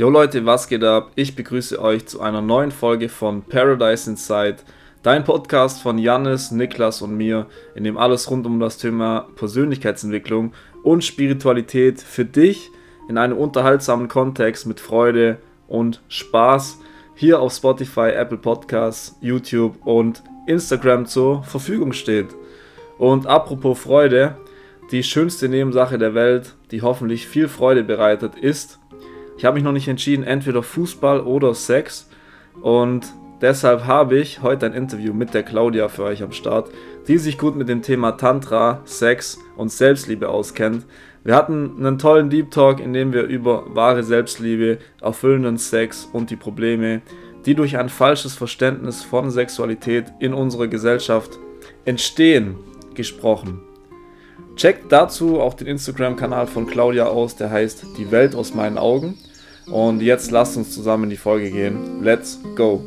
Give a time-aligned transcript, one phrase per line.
[0.00, 1.10] Jo Leute, was geht ab?
[1.14, 4.56] Ich begrüße euch zu einer neuen Folge von Paradise Inside,
[5.02, 10.54] dein Podcast von Jannis, Niklas und mir, in dem alles rund um das Thema Persönlichkeitsentwicklung
[10.84, 12.70] und Spiritualität für dich
[13.10, 15.36] in einem unterhaltsamen Kontext mit Freude
[15.68, 16.78] und Spaß
[17.14, 22.28] hier auf Spotify, Apple Podcasts, YouTube und Instagram zur Verfügung steht.
[22.96, 24.38] Und apropos Freude,
[24.92, 28.80] die schönste Nebensache der Welt, die hoffentlich viel Freude bereitet, ist,
[29.40, 32.10] ich habe mich noch nicht entschieden, entweder Fußball oder Sex.
[32.60, 33.06] Und
[33.40, 36.70] deshalb habe ich heute ein Interview mit der Claudia für euch am Start,
[37.08, 40.84] die sich gut mit dem Thema Tantra, Sex und Selbstliebe auskennt.
[41.24, 46.28] Wir hatten einen tollen Deep Talk, in dem wir über wahre Selbstliebe, erfüllenden Sex und
[46.28, 47.00] die Probleme,
[47.46, 51.38] die durch ein falsches Verständnis von Sexualität in unserer Gesellschaft
[51.86, 52.56] entstehen,
[52.92, 53.62] gesprochen.
[54.56, 59.16] Checkt dazu auch den Instagram-Kanal von Claudia aus, der heißt Die Welt aus meinen Augen.
[59.66, 62.02] Und jetzt lasst uns zusammen in die Folge gehen.
[62.02, 62.82] Let's go!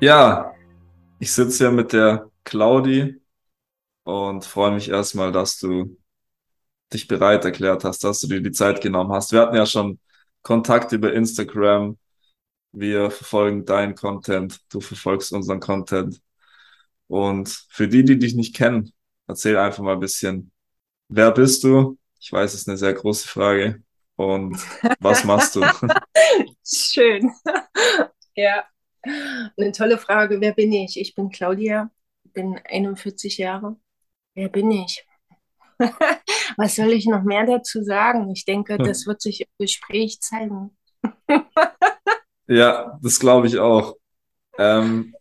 [0.00, 0.54] Ja,
[1.18, 3.20] ich sitze hier mit der Claudi
[4.04, 5.96] und freue mich erstmal, dass du
[6.92, 9.32] dich bereit erklärt hast, dass du dir die Zeit genommen hast.
[9.32, 9.98] Wir hatten ja schon
[10.42, 11.98] Kontakt über Instagram.
[12.72, 16.20] Wir verfolgen deinen Content, du verfolgst unseren Content.
[17.06, 18.92] Und für die, die dich nicht kennen,
[19.26, 20.50] erzähl einfach mal ein bisschen,
[21.08, 21.98] wer bist du?
[22.20, 23.82] Ich weiß, es ist eine sehr große Frage.
[24.16, 24.58] Und
[25.00, 25.62] was machst du?
[26.64, 27.30] Schön.
[28.34, 28.64] ja,
[29.02, 30.40] eine tolle Frage.
[30.40, 30.98] Wer bin ich?
[30.98, 31.90] Ich bin Claudia,
[32.34, 33.76] bin 41 Jahre.
[34.34, 35.06] Wer bin ich?
[36.56, 38.30] Was soll ich noch mehr dazu sagen?
[38.30, 38.84] Ich denke, hm.
[38.84, 40.76] das wird sich im Gespräch zeigen.
[42.46, 43.96] ja, das glaube ich auch.
[44.58, 45.14] Ähm,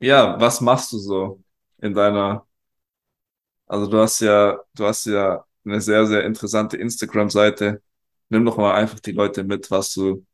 [0.00, 1.42] ja, was machst du so
[1.78, 2.46] in deiner,
[3.66, 7.82] also du hast ja, du hast ja eine sehr, sehr interessante Instagram-Seite.
[8.28, 10.26] Nimm doch mal einfach die Leute mit, was du,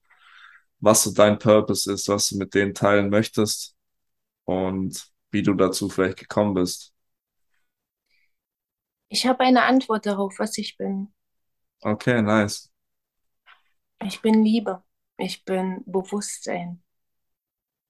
[0.80, 3.76] was so dein Purpose ist, was du mit denen teilen möchtest
[4.44, 6.92] und wie du dazu vielleicht gekommen bist.
[9.08, 11.12] Ich habe eine Antwort darauf, was ich bin.
[11.80, 12.70] Okay, nice.
[14.04, 14.82] Ich bin Liebe.
[15.16, 16.82] Ich bin Bewusstsein.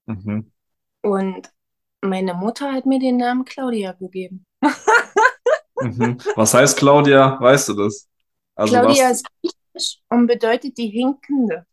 [0.06, 0.53] Mhm.
[1.03, 1.53] Und
[2.00, 4.47] meine Mutter hat mir den Namen Claudia gegeben.
[5.81, 6.19] mhm.
[6.37, 7.41] Was heißt Claudia?
[7.41, 8.09] Weißt du das?
[8.54, 9.19] Also Claudia was...
[9.19, 11.66] ist griechisch und bedeutet die Hinkende.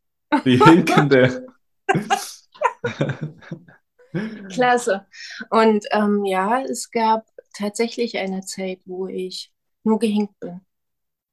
[0.44, 1.48] Die Hinkende.
[4.50, 5.06] Klasse.
[5.50, 9.52] Und ähm, ja, es gab tatsächlich eine Zeit, wo ich
[9.84, 10.62] nur gehinkt bin.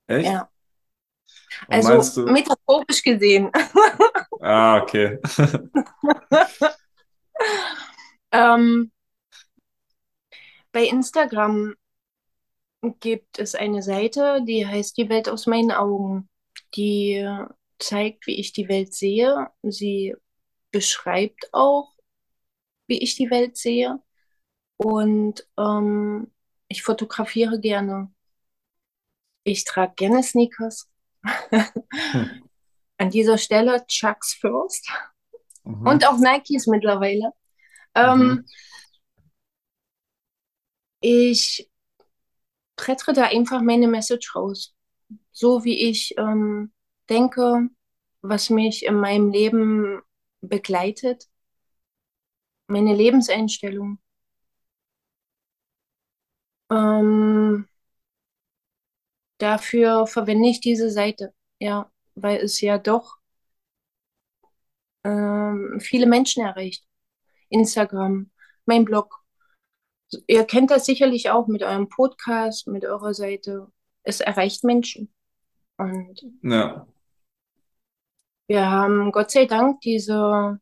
[0.06, 0.26] Echt?
[0.26, 0.48] Ja.
[1.68, 3.50] Also metaphorisch gesehen.
[4.44, 5.20] Ah, okay.
[8.32, 8.90] ähm,
[10.72, 11.76] bei Instagram
[12.98, 16.28] gibt es eine Seite, die heißt Die Welt aus meinen Augen.
[16.74, 17.24] Die
[17.78, 19.48] zeigt, wie ich die Welt sehe.
[19.62, 20.16] Sie
[20.72, 21.91] beschreibt auch,
[22.86, 23.98] wie ich die Welt sehe.
[24.76, 26.30] Und ähm,
[26.68, 28.12] ich fotografiere gerne.
[29.44, 30.90] Ich trage gerne Sneakers.
[31.24, 32.42] hm.
[32.98, 34.88] An dieser Stelle Chucks First.
[35.64, 35.86] Mhm.
[35.86, 37.32] Und auch Nikes mittlerweile.
[37.94, 38.44] Ähm, mhm.
[41.00, 41.68] Ich
[42.76, 44.74] prättere da einfach meine Message raus.
[45.32, 46.72] So wie ich ähm,
[47.08, 47.68] denke,
[48.22, 50.00] was mich in meinem Leben
[50.40, 51.28] begleitet,
[52.72, 53.98] meine Lebenseinstellung.
[56.70, 57.68] Ähm,
[59.38, 63.18] dafür verwende ich diese Seite, ja, weil es ja doch
[65.04, 66.84] ähm, viele Menschen erreicht.
[67.50, 68.30] Instagram,
[68.64, 69.22] mein Blog.
[70.26, 73.68] Ihr kennt das sicherlich auch mit eurem Podcast, mit eurer Seite.
[74.02, 75.12] Es erreicht Menschen.
[75.76, 76.86] Und ja.
[78.46, 80.60] wir haben Gott sei Dank diese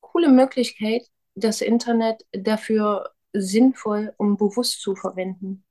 [0.00, 1.02] coole Möglichkeit,
[1.36, 5.64] das Internet dafür sinnvoll und bewusst zu verwenden,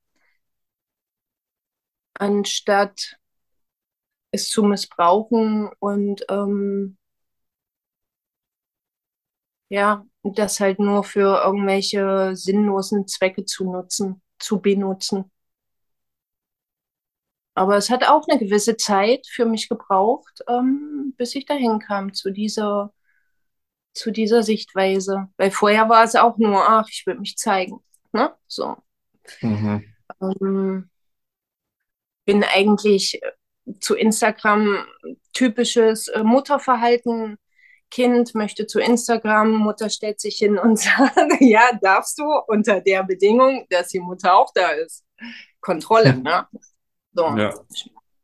[2.19, 3.17] anstatt
[4.31, 6.97] es zu missbrauchen und ähm,
[9.69, 15.31] ja, das halt nur für irgendwelche sinnlosen Zwecke zu nutzen, zu benutzen.
[17.53, 22.13] Aber es hat auch eine gewisse Zeit für mich gebraucht, ähm, bis ich dahin kam
[22.13, 22.93] zu dieser
[23.95, 25.29] zu dieser Sichtweise.
[25.37, 27.79] Weil vorher war es auch nur, ach, ich will mich zeigen.
[28.11, 28.31] Ne?
[28.47, 28.77] So.
[29.41, 29.83] Mhm.
[30.21, 30.89] Ähm,
[32.25, 33.19] bin eigentlich
[33.79, 34.85] zu Instagram
[35.33, 37.37] typisches äh, Mutterverhalten.
[37.91, 43.03] Kind möchte zu Instagram, Mutter stellt sich hin und sagt, ja, darfst du unter der
[43.03, 45.05] Bedingung, dass die Mutter auch da ist.
[45.61, 46.47] Kontrolle, ne?
[47.13, 47.25] So.
[47.37, 47.53] Ja.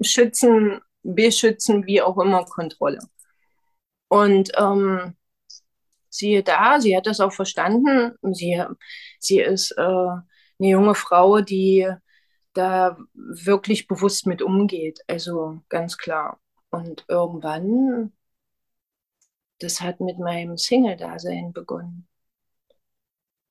[0.02, 3.00] Schützen, beschützen, wie auch immer, Kontrolle.
[4.10, 5.16] Und ähm,
[6.12, 8.14] siehe da, sie hat das auch verstanden.
[8.34, 8.64] Sie,
[9.20, 10.24] sie ist äh, eine
[10.60, 11.90] junge Frau, die
[12.54, 15.02] da wirklich bewusst mit umgeht.
[15.08, 16.40] Also ganz klar.
[16.70, 18.14] Und irgendwann,
[19.60, 22.08] das hat mit meinem Single-Dasein begonnen.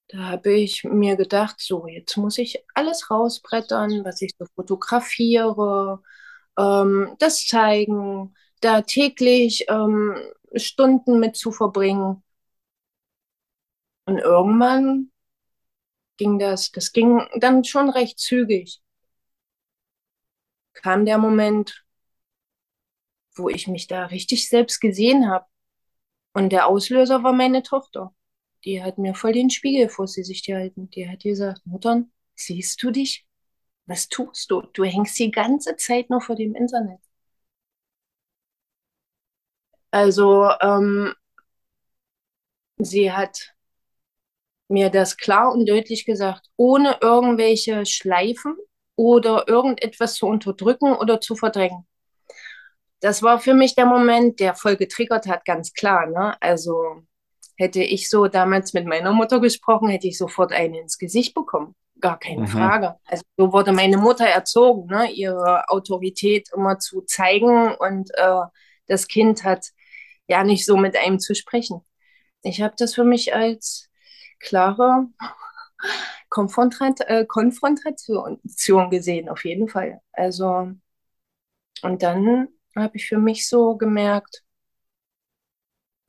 [0.08, 6.02] Da habe ich mir gedacht, so, jetzt muss ich alles rausbrettern, was ich so fotografiere,
[6.58, 10.16] ähm, das zeigen, da täglich ähm,
[10.56, 12.22] Stunden mit zu verbringen.
[14.10, 15.12] Und irgendwann
[16.16, 18.82] ging das, das ging dann schon recht zügig
[20.74, 21.84] kam der Moment,
[23.36, 25.46] wo ich mich da richtig selbst gesehen habe.
[26.32, 28.12] Und der Auslöser war meine Tochter.
[28.64, 30.90] Die hat mir voll den Spiegel vor sie sich gehalten.
[30.90, 32.04] Die hat gesagt, Mutter,
[32.34, 33.24] siehst du dich?
[33.86, 34.62] Was tust du?
[34.72, 37.00] Du hängst die ganze Zeit nur vor dem Internet.
[39.92, 41.14] Also ähm,
[42.78, 43.54] sie hat
[44.70, 48.56] mir das klar und deutlich gesagt, ohne irgendwelche Schleifen,
[49.00, 51.86] oder irgendetwas zu unterdrücken oder zu verdrängen.
[53.00, 56.04] Das war für mich der Moment, der voll getriggert hat, ganz klar.
[56.04, 56.36] Ne?
[56.42, 57.00] Also
[57.56, 61.74] hätte ich so damals mit meiner Mutter gesprochen, hätte ich sofort einen ins Gesicht bekommen.
[61.98, 62.48] Gar keine mhm.
[62.48, 62.96] Frage.
[63.06, 65.10] Also so wurde meine Mutter erzogen, ne?
[65.10, 68.42] ihre Autorität immer zu zeigen und äh,
[68.86, 69.70] das Kind hat
[70.26, 71.80] ja nicht so mit einem zu sprechen.
[72.42, 73.89] Ich habe das für mich als
[74.40, 75.06] klare
[76.28, 78.40] Konfrontat äh, Konfrontation
[78.90, 80.00] gesehen, auf jeden Fall.
[80.12, 80.72] Also,
[81.82, 84.44] und dann habe ich für mich so gemerkt,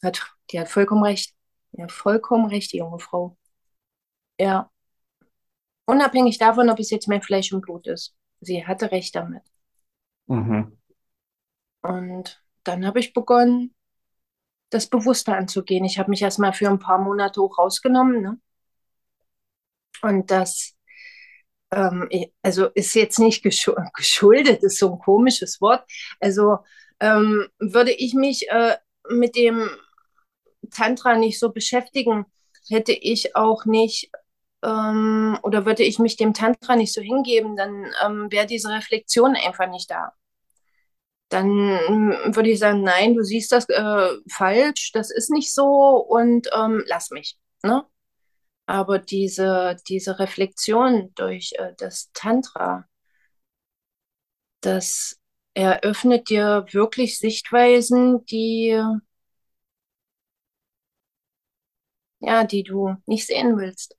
[0.04, 1.36] hat, die hat vollkommen recht.
[1.74, 3.38] Ja, vollkommen recht, die junge Frau.
[4.39, 4.69] Ja.
[5.86, 8.16] Unabhängig davon, ob es jetzt mehr Fleisch und Blut ist.
[8.42, 9.44] Sie hatte recht damit.
[10.27, 10.77] Mhm.
[11.81, 13.74] Und dann habe ich begonnen,
[14.72, 15.86] das bewusster anzugehen.
[15.86, 18.40] Ich habe mich erstmal für ein paar Monate hoch rausgenommen, ne?
[20.02, 20.76] Und das,
[21.72, 22.10] ähm,
[22.42, 23.44] also ist jetzt nicht
[23.96, 25.84] geschuldet, ist so ein komisches Wort.
[26.20, 26.60] Also
[27.00, 28.78] ähm, würde ich mich äh,
[29.10, 29.70] mit dem
[30.72, 32.26] Tantra nicht so beschäftigen,
[32.70, 34.10] hätte ich auch nicht
[34.64, 39.36] ähm, oder würde ich mich dem Tantra nicht so hingeben, dann ähm, wäre diese Reflexion
[39.36, 40.14] einfach nicht da.
[41.31, 41.50] Dann
[41.89, 45.66] ähm, würde ich sagen, nein, du siehst das äh, falsch, das ist nicht so
[45.98, 47.38] und ähm, lass mich.
[47.63, 47.86] Ne?
[48.68, 52.86] Aber diese, diese Reflexion durch äh, das Tantra,
[54.62, 55.19] das
[55.54, 58.80] eröffnet dir wirklich Sichtweisen, die,
[62.19, 63.95] ja, die du nicht sehen willst.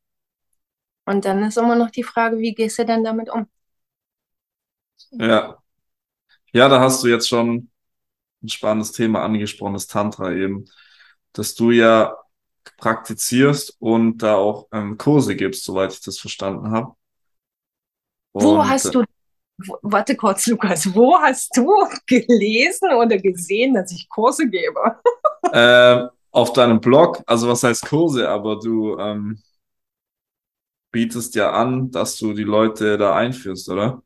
[1.06, 3.46] Und dann ist immer noch die Frage, wie gehst du denn damit um?
[5.12, 5.61] Ja.
[6.52, 7.70] Ja, da hast du jetzt schon
[8.42, 10.66] ein spannendes Thema angesprochen, das Tantra eben,
[11.32, 12.16] dass du ja
[12.76, 16.94] praktizierst und da auch ähm, Kurse gibst, soweit ich das verstanden habe.
[18.34, 19.04] Wo hast äh, du,
[19.82, 21.66] warte kurz, Lukas, wo hast du
[22.06, 25.00] gelesen oder gesehen, dass ich Kurse gebe?
[25.52, 29.42] äh, auf deinem Blog, also was heißt Kurse, aber du ähm,
[30.90, 34.02] bietest ja an, dass du die Leute da einführst, oder?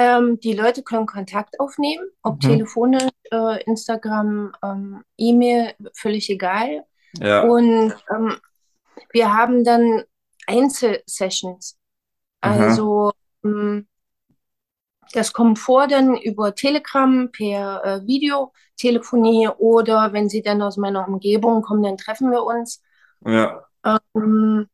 [0.00, 2.40] Ähm, die Leute können Kontakt aufnehmen, ob mhm.
[2.48, 6.84] telefonisch, äh, Instagram, ähm, E-Mail, völlig egal.
[7.18, 7.42] Ja.
[7.42, 8.36] Und ähm,
[9.10, 10.04] wir haben dann
[10.46, 11.76] Einzelsessions.
[12.40, 13.10] Also
[13.44, 13.88] ähm,
[15.12, 21.08] das kommt vor dann über Telegram per äh, Videotelefonie oder wenn sie dann aus meiner
[21.08, 22.82] Umgebung kommen, dann treffen wir uns.
[23.26, 23.64] Ja.
[24.14, 24.68] Ähm,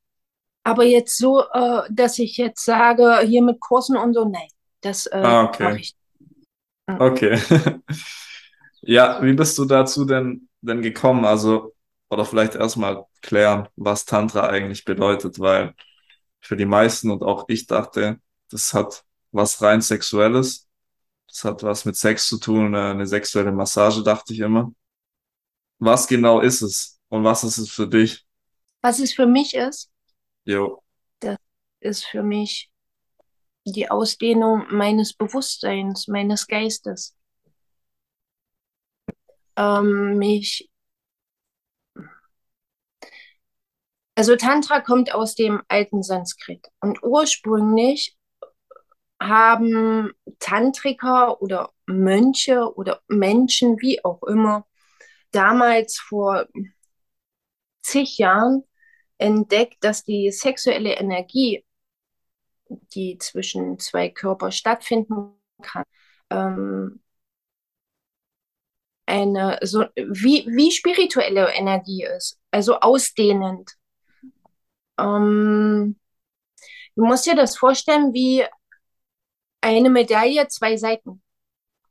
[0.64, 4.48] aber jetzt so, äh, dass ich jetzt sage, hier mit Kursen und so, nein,
[4.84, 5.76] das äh, ah, okay.
[5.76, 5.94] ich.
[6.86, 7.00] Mhm.
[7.00, 7.40] Okay.
[8.82, 11.24] ja, wie bist du dazu denn, denn gekommen?
[11.24, 11.74] Also
[12.10, 15.74] oder vielleicht erstmal klären, was Tantra eigentlich bedeutet, weil
[16.40, 20.68] für die meisten und auch ich dachte, das hat was rein Sexuelles.
[21.26, 24.72] Das hat was mit Sex zu tun, eine sexuelle Massage, dachte ich immer.
[25.78, 28.24] Was genau ist es und was ist es für dich?
[28.82, 29.90] Was es für mich ist?
[30.44, 30.82] Jo.
[31.18, 31.38] Das
[31.80, 32.70] ist für mich
[33.64, 37.16] die Ausdehnung meines Bewusstseins, meines Geistes.
[39.56, 40.68] Ähm, mich
[44.16, 48.16] Also Tantra kommt aus dem alten Sanskrit und ursprünglich
[49.21, 54.66] haben Tantriker oder Mönche oder Menschen, wie auch immer,
[55.33, 56.47] damals vor
[57.83, 58.64] zig Jahren
[59.18, 61.64] entdeckt, dass die sexuelle Energie,
[62.68, 65.85] die zwischen zwei Körpern stattfinden kann,
[66.30, 67.02] ähm,
[69.06, 73.73] eine so wie, wie spirituelle Energie ist, also ausdehnend.
[74.99, 75.97] Ähm,
[76.97, 78.44] du musst dir das vorstellen wie
[79.61, 81.23] eine Medaille, zwei Seiten.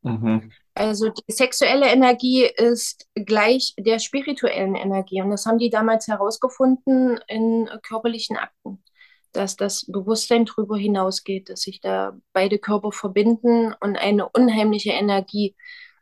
[0.01, 0.51] Mhm.
[0.75, 5.21] Also die sexuelle Energie ist gleich der spirituellen Energie.
[5.21, 8.83] Und das haben die damals herausgefunden in körperlichen Akten,
[9.33, 15.55] dass das Bewusstsein darüber hinausgeht, dass sich da beide Körper verbinden und eine unheimliche Energie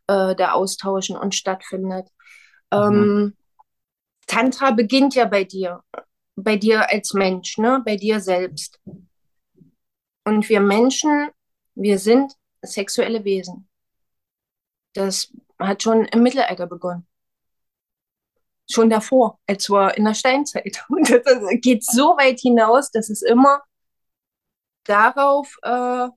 [0.07, 2.07] äh, da austauschen und stattfindet.
[2.73, 2.77] Mhm.
[2.79, 3.37] Ähm,
[4.27, 5.83] Tantra beginnt ja bei dir,
[6.35, 7.81] bei dir als Mensch, ne?
[7.85, 8.79] bei dir selbst.
[10.23, 11.29] Und wir Menschen,
[11.75, 13.67] wir sind sexuelle Wesen.
[14.93, 17.07] Das hat schon im Mittelalter begonnen.
[18.71, 20.83] Schon davor, wir in der Steinzeit.
[20.89, 21.23] Und das
[21.61, 23.61] geht so weit hinaus, dass es immer
[24.85, 26.07] darauf, äh,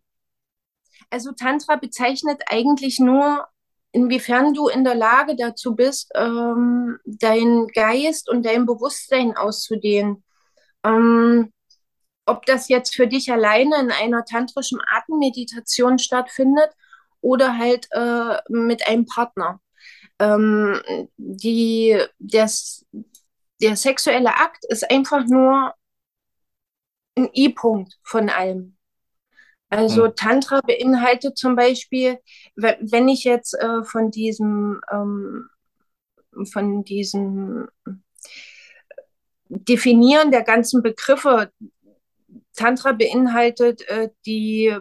[1.10, 3.46] also Tantra bezeichnet eigentlich nur,
[3.92, 10.24] inwiefern du in der Lage dazu bist, ähm, dein Geist und dein Bewusstsein auszudehnen.
[10.84, 11.52] Ähm,
[12.26, 16.70] ob das jetzt für dich alleine in einer tantrischen Atemmeditation stattfindet
[17.20, 19.60] oder halt äh, mit einem Partner.
[20.18, 20.80] Ähm,
[21.16, 22.86] die, das,
[23.60, 25.74] der sexuelle Akt ist einfach nur
[27.16, 28.76] ein I-Punkt von allem.
[29.70, 30.14] Also mhm.
[30.14, 32.18] Tantra beinhaltet zum Beispiel,
[32.54, 35.48] wenn ich jetzt äh, von diesem, ähm,
[36.52, 37.68] von diesem
[39.48, 41.50] Definieren der ganzen Begriffe,
[42.54, 44.76] Tantra beinhaltet äh, die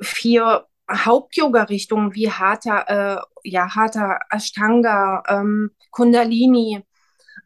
[0.00, 6.84] vier Haupt-Yoga-Richtungen wie Hatha, äh, ja, Hatha, Ashtanga, ähm, Kundalini.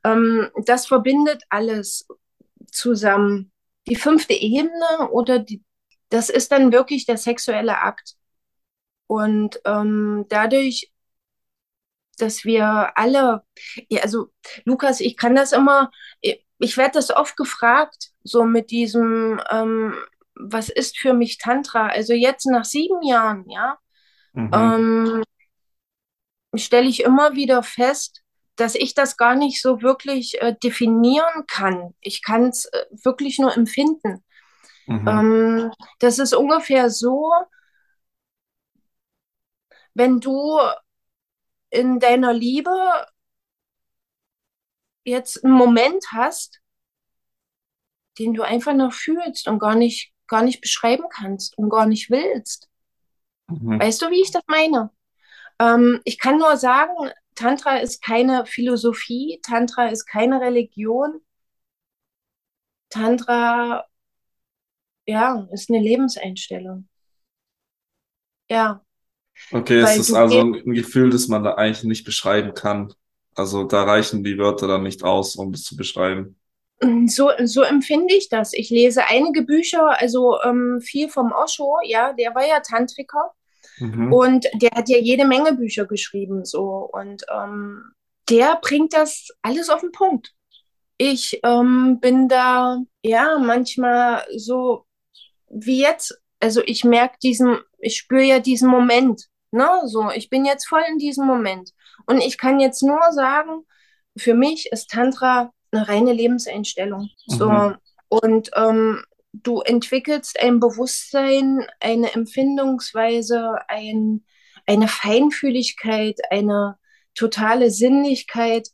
[0.04, 2.06] Ähm, das verbindet alles
[2.70, 3.52] zusammen.
[3.88, 5.62] Die fünfte Ebene oder die,
[6.08, 8.14] das ist dann wirklich der sexuelle Akt.
[9.06, 10.90] Und ähm, dadurch,
[12.18, 13.42] dass wir alle,
[13.88, 14.28] ja, also
[14.64, 19.94] Lukas, ich kann das immer, ich, ich werde das oft gefragt, so mit diesem, ähm,
[20.34, 21.88] was ist für mich Tantra?
[21.88, 23.78] Also jetzt nach sieben Jahren, ja,
[24.32, 24.50] mhm.
[24.52, 25.24] ähm,
[26.58, 28.22] stelle ich immer wieder fest,
[28.56, 31.94] dass ich das gar nicht so wirklich äh, definieren kann.
[32.00, 34.24] Ich kann es äh, wirklich nur empfinden.
[34.86, 35.08] Mhm.
[35.08, 37.32] Ähm, das ist ungefähr so,
[39.94, 40.60] wenn du
[41.70, 42.70] in deiner Liebe
[45.04, 46.60] jetzt einen Moment hast,
[48.18, 52.10] den du einfach noch fühlst und gar nicht gar nicht beschreiben kannst und gar nicht
[52.10, 52.68] willst.
[53.48, 53.80] Mhm.
[53.80, 54.90] Weißt du, wie ich das meine?
[55.58, 61.20] Ähm, ich kann nur sagen, Tantra ist keine Philosophie, Tantra ist keine Religion.
[62.88, 63.84] Tantra,
[65.06, 66.88] ja, ist eine Lebenseinstellung.
[68.48, 68.82] Ja.
[69.50, 72.94] Okay, es ist also ein Gefühl, das man da eigentlich nicht beschreiben kann.
[73.34, 76.36] Also da reichen die Wörter dann nicht aus, um es zu beschreiben.
[77.08, 78.52] So, so empfinde ich das.
[78.52, 83.32] Ich lese einige Bücher, also ähm, viel vom Osho, ja, der war ja Tantriker
[83.78, 84.12] mhm.
[84.12, 87.92] und der hat ja jede Menge Bücher geschrieben, so und ähm,
[88.28, 90.32] der bringt das alles auf den Punkt.
[90.96, 94.86] Ich ähm, bin da, ja, manchmal so
[95.50, 100.44] wie jetzt, also ich merke diesen, ich spüre ja diesen Moment, ne, so, ich bin
[100.44, 101.70] jetzt voll in diesem Moment
[102.06, 103.64] und ich kann jetzt nur sagen,
[104.16, 107.10] für mich ist Tantra eine reine Lebenseinstellung.
[107.26, 107.50] So.
[107.50, 107.76] Mhm.
[108.08, 109.02] Und ähm,
[109.32, 114.24] du entwickelst ein Bewusstsein, eine Empfindungsweise, ein,
[114.66, 116.78] eine Feinfühligkeit, eine
[117.14, 118.70] totale Sinnlichkeit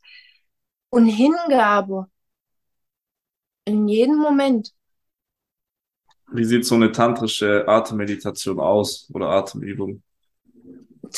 [0.89, 2.07] und Hingabe
[3.65, 4.73] in jedem Moment.
[6.33, 10.01] Wie sieht so eine tantrische Atemmeditation aus oder Atemübung?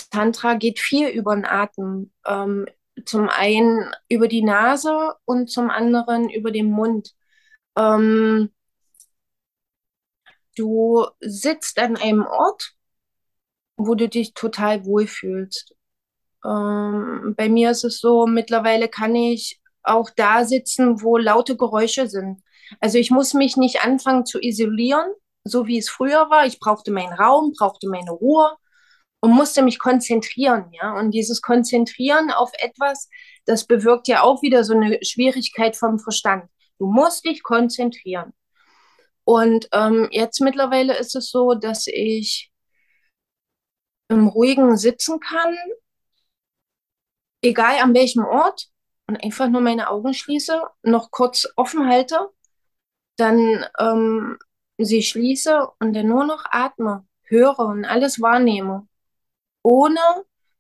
[0.10, 2.12] Tantra geht viel über den Atem.
[2.26, 2.66] Ähm,
[3.06, 7.14] zum einen über die Nase und zum anderen über den Mund.
[7.78, 8.52] Ähm,
[10.56, 12.74] du sitzt an einem Ort,
[13.78, 15.76] wo du dich total wohlfühlst.
[16.46, 22.08] Ähm, bei mir ist es so, mittlerweile kann ich auch da sitzen, wo laute Geräusche
[22.08, 22.42] sind.
[22.80, 25.12] Also ich muss mich nicht anfangen zu isolieren,
[25.44, 26.46] so wie es früher war.
[26.46, 28.56] Ich brauchte meinen Raum, brauchte meine Ruhe
[29.24, 30.98] und musste mich konzentrieren, ja.
[31.00, 33.10] Und dieses Konzentrieren auf etwas
[33.46, 36.50] das bewirkt ja auch wieder so eine Schwierigkeit vom Verstand.
[36.80, 38.34] Du musst dich konzentrieren.
[39.26, 42.52] Und ähm, jetzt mittlerweile ist es so, dass ich
[44.10, 45.56] im Ruhigen sitzen kann,
[47.42, 48.68] egal an welchem Ort,
[49.08, 52.30] und einfach nur meine Augen schließe, noch kurz offen halte,
[53.18, 54.38] dann ähm,
[54.78, 58.88] sie schließe und dann nur noch atme, höre und alles wahrnehme,
[59.64, 60.00] ohne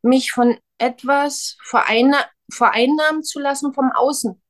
[0.01, 4.41] mich von etwas vereinna vereinnahmen zu lassen vom Außen.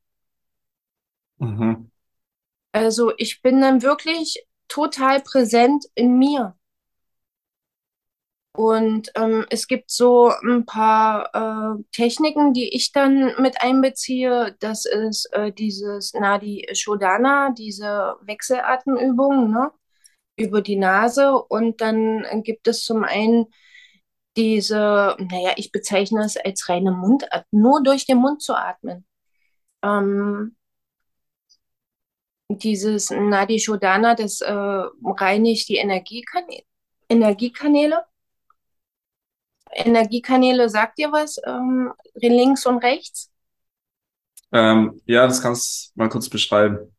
[1.38, 1.91] Mhm.
[2.72, 6.55] Also ich bin dann wirklich total präsent in mir.
[8.55, 14.55] Und ähm, es gibt so ein paar äh, Techniken, die ich dann mit einbeziehe.
[14.60, 19.72] Das ist äh, dieses Nadi Shodana, diese Wechselatemübung ne?
[20.36, 21.33] über die Nase.
[21.36, 23.48] Und dann gibt es zum einen
[24.36, 29.06] diese, naja, ich bezeichne es als reine Mundatmung, nur durch den Mund zu atmen.
[29.84, 30.56] Ähm,
[32.50, 36.63] dieses Nadi Shodana, das äh, reinigt die Energiekanäle.
[37.10, 38.06] Energiekanäle.
[39.72, 41.40] Energiekanäle, sagt ihr was?
[41.46, 43.32] Ähm, links und rechts?
[44.52, 46.96] Ähm, ja, das kannst du mal kurz beschreiben.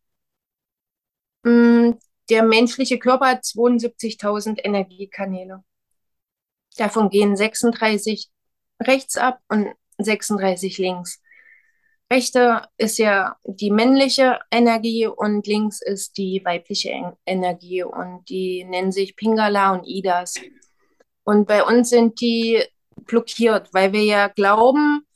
[1.45, 1.93] Mm,
[2.29, 5.63] der menschliche Körper hat 72.000 Energiekanäle.
[6.77, 8.29] Davon gehen 36
[8.83, 11.21] rechts ab und 36 links.
[12.11, 18.93] Rechte ist ja die männliche Energie und links ist die weibliche Energie und die nennen
[18.93, 20.35] sich Pingala und Idas.
[21.25, 22.63] Und bei uns sind die
[22.97, 25.07] blockiert, weil wir ja glauben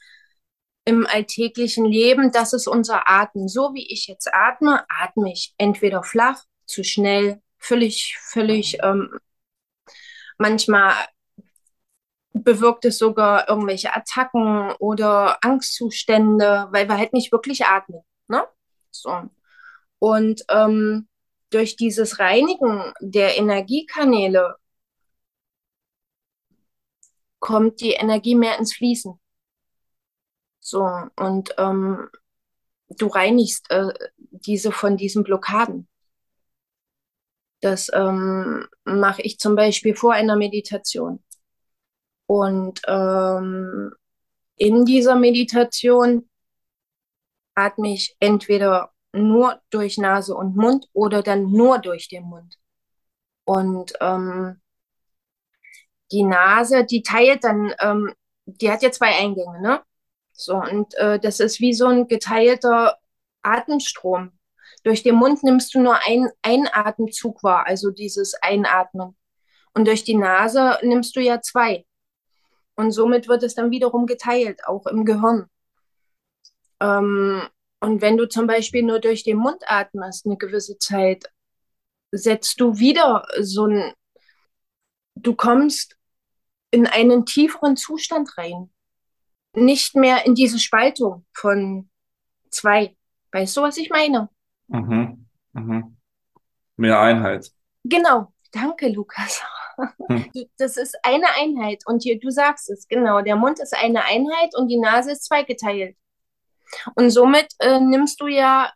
[0.85, 3.49] im alltäglichen Leben, das ist unser Atmen.
[3.49, 9.19] So wie ich jetzt atme, atme ich entweder flach, zu schnell, völlig, völlig, ähm,
[10.39, 10.95] manchmal
[12.45, 18.03] bewirkt es sogar irgendwelche Attacken oder Angstzustände, weil wir halt nicht wirklich atmen.
[18.29, 18.45] Ne?
[18.91, 19.11] So.
[19.99, 21.09] Und ähm,
[21.51, 24.57] durch dieses Reinigen der Energiekanäle
[27.39, 29.19] kommt die Energie mehr ins Fließen.
[30.61, 32.11] So, und ähm,
[32.91, 35.89] du reinigst äh, diese von diesen Blockaden.
[37.61, 41.23] Das ähm, mache ich zum Beispiel vor einer Meditation.
[42.29, 43.95] Und ähm,
[44.57, 46.29] in dieser Meditation
[47.55, 52.59] atme ich entweder nur durch Nase und Mund oder dann nur durch den Mund.
[53.47, 54.61] Und ähm,
[56.13, 58.13] die Nase, die teilt dann, ähm,
[58.45, 59.81] die hat ja zwei Eingänge, ne?
[60.33, 62.99] So, und äh, das ist wie so ein geteilter
[63.41, 64.33] Atemstrom.
[64.85, 69.17] Durch den Mund nimmst du nur ein, ein Atemzug wahr, also dieses Einatmen.
[69.73, 71.87] Und durch die Nase nimmst du ja zwei.
[72.79, 75.47] Und somit wird es dann wiederum geteilt, auch im Gehirn.
[76.79, 77.43] Ähm,
[77.81, 81.25] und wenn du zum Beispiel nur durch den Mund atmest eine gewisse Zeit,
[82.13, 83.93] setzt du wieder so ein,
[85.17, 85.97] du kommst
[86.71, 88.71] in einen tieferen Zustand rein.
[89.55, 91.91] Nicht mehr in diese Spaltung von
[92.49, 92.97] zwei.
[93.33, 94.29] Weißt du, was ich meine?
[94.69, 95.27] Mhm.
[95.53, 95.97] Mhm.
[96.77, 97.51] Mehr Einheit.
[97.83, 98.33] Genau.
[98.53, 99.43] Danke, Lukas.
[100.09, 100.31] Hm.
[100.57, 101.83] Das ist eine Einheit.
[101.87, 103.21] Und hier, du sagst es, genau.
[103.23, 105.97] Der Mund ist eine Einheit und die Nase ist zweigeteilt.
[106.95, 108.73] Und somit äh, nimmst du ja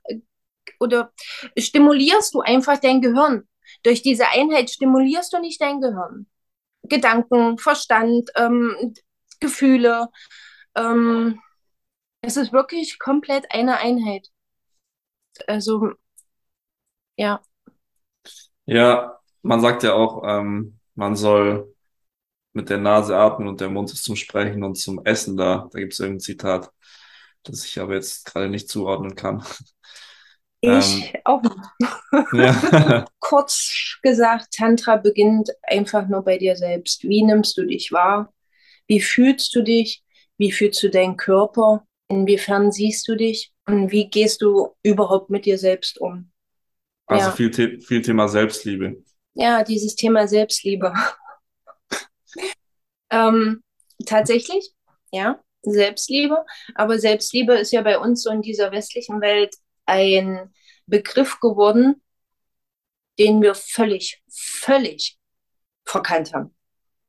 [0.80, 1.12] oder
[1.56, 3.48] stimulierst du einfach dein Gehirn.
[3.82, 6.26] Durch diese Einheit stimulierst du nicht dein Gehirn.
[6.82, 8.94] Gedanken, Verstand, ähm,
[9.40, 10.08] Gefühle.
[10.74, 11.40] Ähm,
[12.20, 14.28] es ist wirklich komplett eine Einheit.
[15.46, 15.92] Also,
[17.16, 17.40] ja.
[18.66, 21.74] Ja, man sagt ja auch, ähm, man soll
[22.52, 25.68] mit der Nase atmen und der Mund ist zum Sprechen und zum Essen da.
[25.72, 26.70] Da gibt es irgendein Zitat,
[27.42, 29.42] das ich aber jetzt gerade nicht zuordnen kann.
[30.60, 31.56] Ich ähm, auch nicht.
[32.34, 33.04] Ja.
[33.18, 37.02] Kurz gesagt, Tantra beginnt einfach nur bei dir selbst.
[37.02, 38.32] Wie nimmst du dich wahr?
[38.86, 40.04] Wie fühlst du dich?
[40.38, 41.84] Wie fühlst du deinen Körper?
[42.06, 43.52] Inwiefern siehst du dich?
[43.66, 46.30] Und wie gehst du überhaupt mit dir selbst um?
[47.06, 47.32] Also ja.
[47.32, 49.02] viel, viel Thema Selbstliebe.
[49.34, 50.92] Ja, dieses Thema Selbstliebe.
[53.10, 53.62] ähm,
[54.06, 54.72] tatsächlich,
[55.10, 56.44] ja, Selbstliebe.
[56.74, 59.54] Aber Selbstliebe ist ja bei uns so in dieser westlichen Welt
[59.86, 60.52] ein
[60.86, 62.02] Begriff geworden,
[63.18, 65.18] den wir völlig, völlig
[65.84, 66.54] verkannt haben.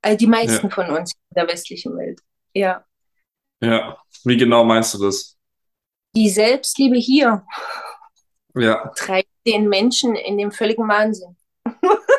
[0.01, 0.73] Also die meisten ja.
[0.73, 2.19] von uns in der westlichen Welt.
[2.53, 2.85] Ja.
[3.61, 5.37] Ja, wie genau meinst du das?
[6.15, 7.45] Die Selbstliebe hier
[8.55, 8.91] ja.
[8.95, 11.37] treibt den Menschen in den völligen Wahnsinn.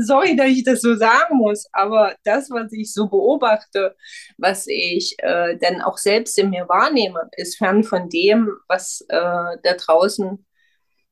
[0.00, 3.94] Sorry, dass ich das so sagen muss, aber das, was ich so beobachte,
[4.36, 9.16] was ich äh, dann auch selbst in mir wahrnehme, ist fern von dem, was äh,
[9.16, 10.44] da draußen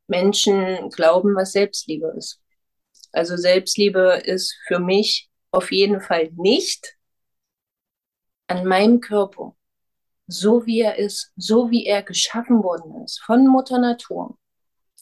[0.08, 2.40] Menschen glauben, was Selbstliebe ist.
[3.12, 6.96] Also Selbstliebe ist für mich auf jeden Fall nicht
[8.48, 9.54] an meinem Körper,
[10.26, 14.38] so wie er ist, so wie er geschaffen worden ist von Mutter Natur.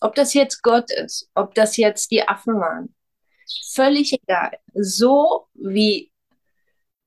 [0.00, 2.94] Ob das jetzt Gott ist, ob das jetzt die Affen waren,
[3.72, 4.58] völlig egal.
[4.74, 6.10] So wie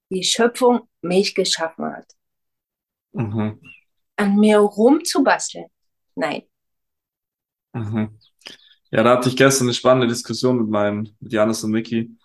[0.09, 2.05] die Schöpfung mich geschaffen hat.
[3.13, 3.61] Mhm.
[4.15, 5.67] An mir rumzubasteln.
[6.15, 6.43] Nein.
[7.73, 8.19] Mhm.
[8.91, 12.15] Ja, da hatte ich gestern eine spannende Diskussion mit meinem, mit Janis und Miki.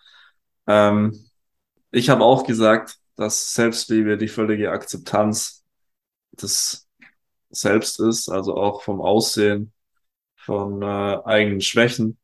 [0.67, 1.31] Ähm,
[1.91, 5.65] ich habe auch gesagt, dass Selbstliebe die völlige Akzeptanz
[6.33, 6.87] des
[7.51, 9.73] Selbst ist, also auch vom Aussehen,
[10.37, 12.19] von äh, eigenen Schwächen.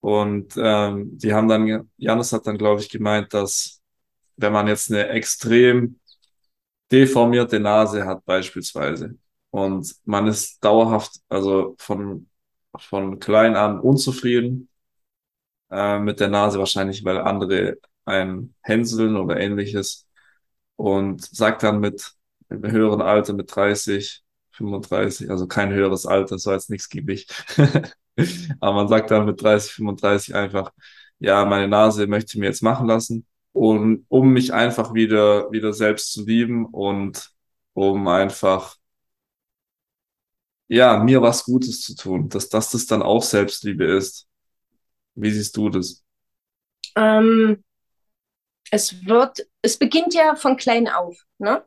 [0.00, 3.82] Und ähm, die haben dann, Janis hat dann, glaube ich, gemeint, dass
[4.36, 6.00] wenn man jetzt eine extrem
[6.92, 9.16] deformierte Nase hat beispielsweise
[9.50, 12.26] und man ist dauerhaft, also von
[12.78, 14.68] von klein an unzufrieden
[15.70, 20.06] äh, mit der Nase, wahrscheinlich weil andere einen hänseln oder ähnliches
[20.76, 22.12] und sagt dann mit
[22.50, 27.28] im höheren Alter, mit 30, 35, also kein höheres Alter, so als nichts gebe ich.
[28.60, 30.72] Aber man sagt dann mit 30, 35 einfach,
[31.18, 33.26] ja, meine Nase möchte ich mir jetzt machen lassen.
[33.52, 37.30] Und um mich einfach wieder, wieder selbst zu lieben und
[37.74, 38.76] um einfach
[40.70, 44.28] ja, mir was Gutes zu tun, dass, dass das dann auch Selbstliebe ist.
[45.16, 46.04] Wie siehst du das?
[46.96, 47.64] Ähm,
[48.70, 51.64] es wird, es beginnt ja von klein auf, ne?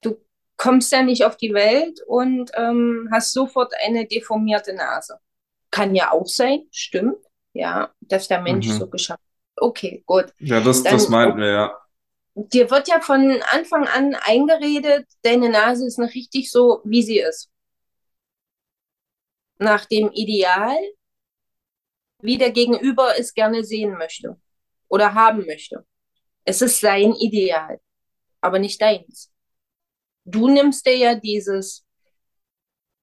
[0.00, 0.16] Du
[0.56, 5.18] kommst ja nicht auf die Welt und ähm, hast sofort eine deformierte Nase.
[5.72, 7.16] Kann ja auch sein, stimmt,
[7.52, 8.78] ja, dass der Mensch mhm.
[8.78, 9.24] so geschaffen
[9.56, 10.32] Okay, gut.
[10.38, 11.78] Ja, das, Dann, das meinten wir, ja.
[12.34, 17.18] Dir wird ja von Anfang an eingeredet, deine Nase ist noch richtig so, wie sie
[17.18, 17.50] ist
[19.62, 20.76] nach dem Ideal,
[22.20, 24.40] wie der Gegenüber es gerne sehen möchte
[24.88, 25.86] oder haben möchte.
[26.44, 27.80] Es ist sein Ideal,
[28.40, 29.32] aber nicht deins.
[30.24, 31.84] Du nimmst dir ja dieses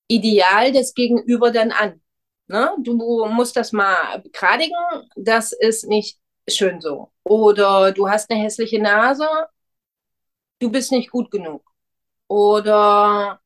[0.08, 2.02] Ideal des Gegenüber dann an.
[2.50, 2.76] Ne?
[2.80, 2.96] Du
[3.28, 4.76] musst das mal begradigen,
[5.16, 7.12] das ist nicht schön so.
[7.24, 9.28] Oder du hast eine hässliche Nase,
[10.58, 11.64] du bist nicht gut genug.
[12.28, 13.40] Oder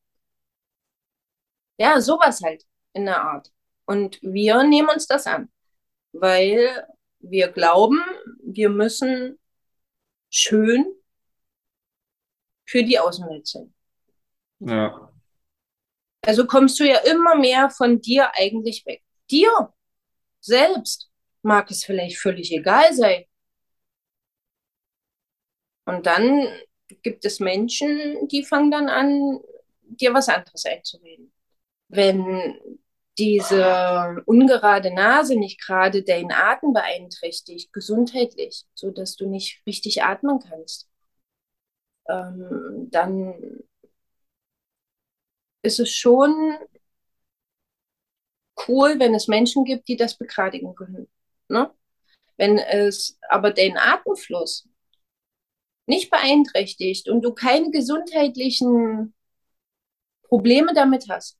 [1.78, 2.64] ja, sowas halt
[2.94, 3.52] in der Art.
[3.84, 5.50] Und wir nehmen uns das an,
[6.12, 6.86] weil
[7.18, 8.02] wir glauben,
[8.42, 9.38] wir müssen
[10.30, 10.86] schön
[12.64, 13.74] für die Außenwelt sein.
[14.60, 15.10] Ja.
[16.26, 19.02] Also kommst du ja immer mehr von dir eigentlich weg.
[19.30, 19.72] Dir
[20.40, 21.10] selbst
[21.42, 23.24] mag es vielleicht völlig egal sein.
[25.86, 26.48] Und dann
[27.02, 29.40] gibt es Menschen, die fangen dann an,
[29.82, 31.32] dir was anderes einzureden.
[31.88, 32.58] Wenn
[33.18, 40.40] diese ungerade Nase nicht gerade deinen Atem beeinträchtigt, gesundheitlich, so dass du nicht richtig atmen
[40.40, 40.88] kannst,
[42.08, 43.63] ähm, dann
[45.64, 46.56] ist es schon
[48.68, 51.08] cool, wenn es Menschen gibt, die das begradigen können.
[51.48, 51.70] Ne?
[52.36, 54.68] Wenn es aber den Atemfluss
[55.86, 59.14] nicht beeinträchtigt und du keine gesundheitlichen
[60.22, 61.38] Probleme damit hast,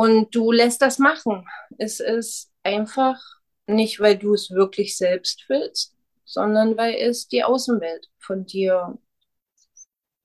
[0.00, 1.46] und du lässt das machen.
[1.76, 3.20] Es ist einfach
[3.66, 8.98] nicht, weil du es wirklich selbst willst, sondern weil es die Außenwelt von dir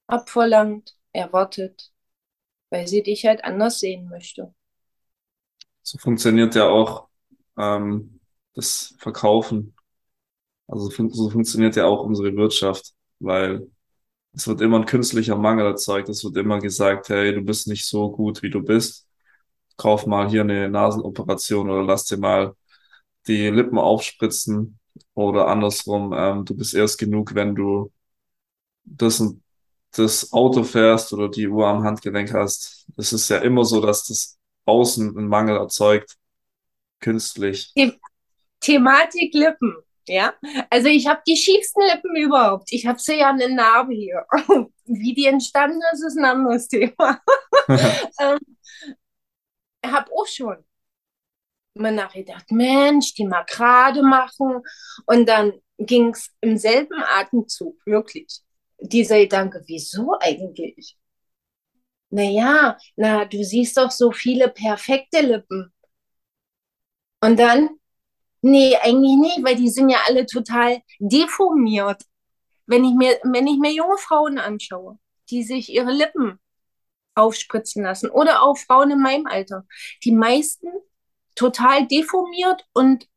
[0.07, 1.91] abverlangt, erwartet,
[2.69, 4.53] weil sie dich halt anders sehen möchte.
[5.81, 7.07] So funktioniert ja auch
[7.57, 8.19] ähm,
[8.53, 9.75] das Verkaufen.
[10.67, 13.69] Also so funktioniert ja auch unsere Wirtschaft, weil
[14.33, 16.09] es wird immer ein künstlicher Mangel erzeugt.
[16.09, 19.05] Es wird immer gesagt, hey, du bist nicht so gut, wie du bist
[19.77, 22.55] kauf mal hier eine Nasenoperation oder lass dir mal
[23.27, 24.79] die Lippen aufspritzen
[25.13, 27.91] oder andersrum, ähm, du bist erst genug, wenn du
[28.85, 29.23] das,
[29.97, 32.87] das Auto fährst oder die Uhr am Handgelenk hast.
[32.97, 36.17] Es ist ja immer so, dass das Außen einen Mangel erzeugt,
[36.99, 37.71] künstlich.
[37.75, 37.93] The
[38.59, 39.75] Thematik Lippen.
[40.07, 40.35] Ja,
[40.69, 42.71] also ich habe die schiefsten Lippen überhaupt.
[42.71, 44.25] Ich habe sie ja eine Narbe hier.
[44.85, 47.19] Wie die entstanden ist, ist ein anderes Thema.
[47.67, 48.37] ähm,
[49.83, 50.63] habe auch schon
[51.75, 54.61] immer nachgedacht, Mensch, die mal gerade machen.
[55.05, 58.41] Und dann ging es im selben Atemzug, wirklich,
[58.79, 60.97] dieser Gedanke, wieso eigentlich?
[62.09, 65.73] Naja, na, du siehst doch so viele perfekte Lippen.
[67.21, 67.69] Und dann,
[68.41, 72.03] nee, eigentlich nicht, weil die sind ja alle total deformiert.
[72.67, 74.97] Wenn ich mir, wenn ich mir junge Frauen anschaue,
[75.29, 76.39] die sich ihre Lippen
[77.15, 79.65] aufspritzen lassen oder auch Frauen in meinem Alter,
[80.03, 80.67] die meisten
[81.35, 83.07] total deformiert und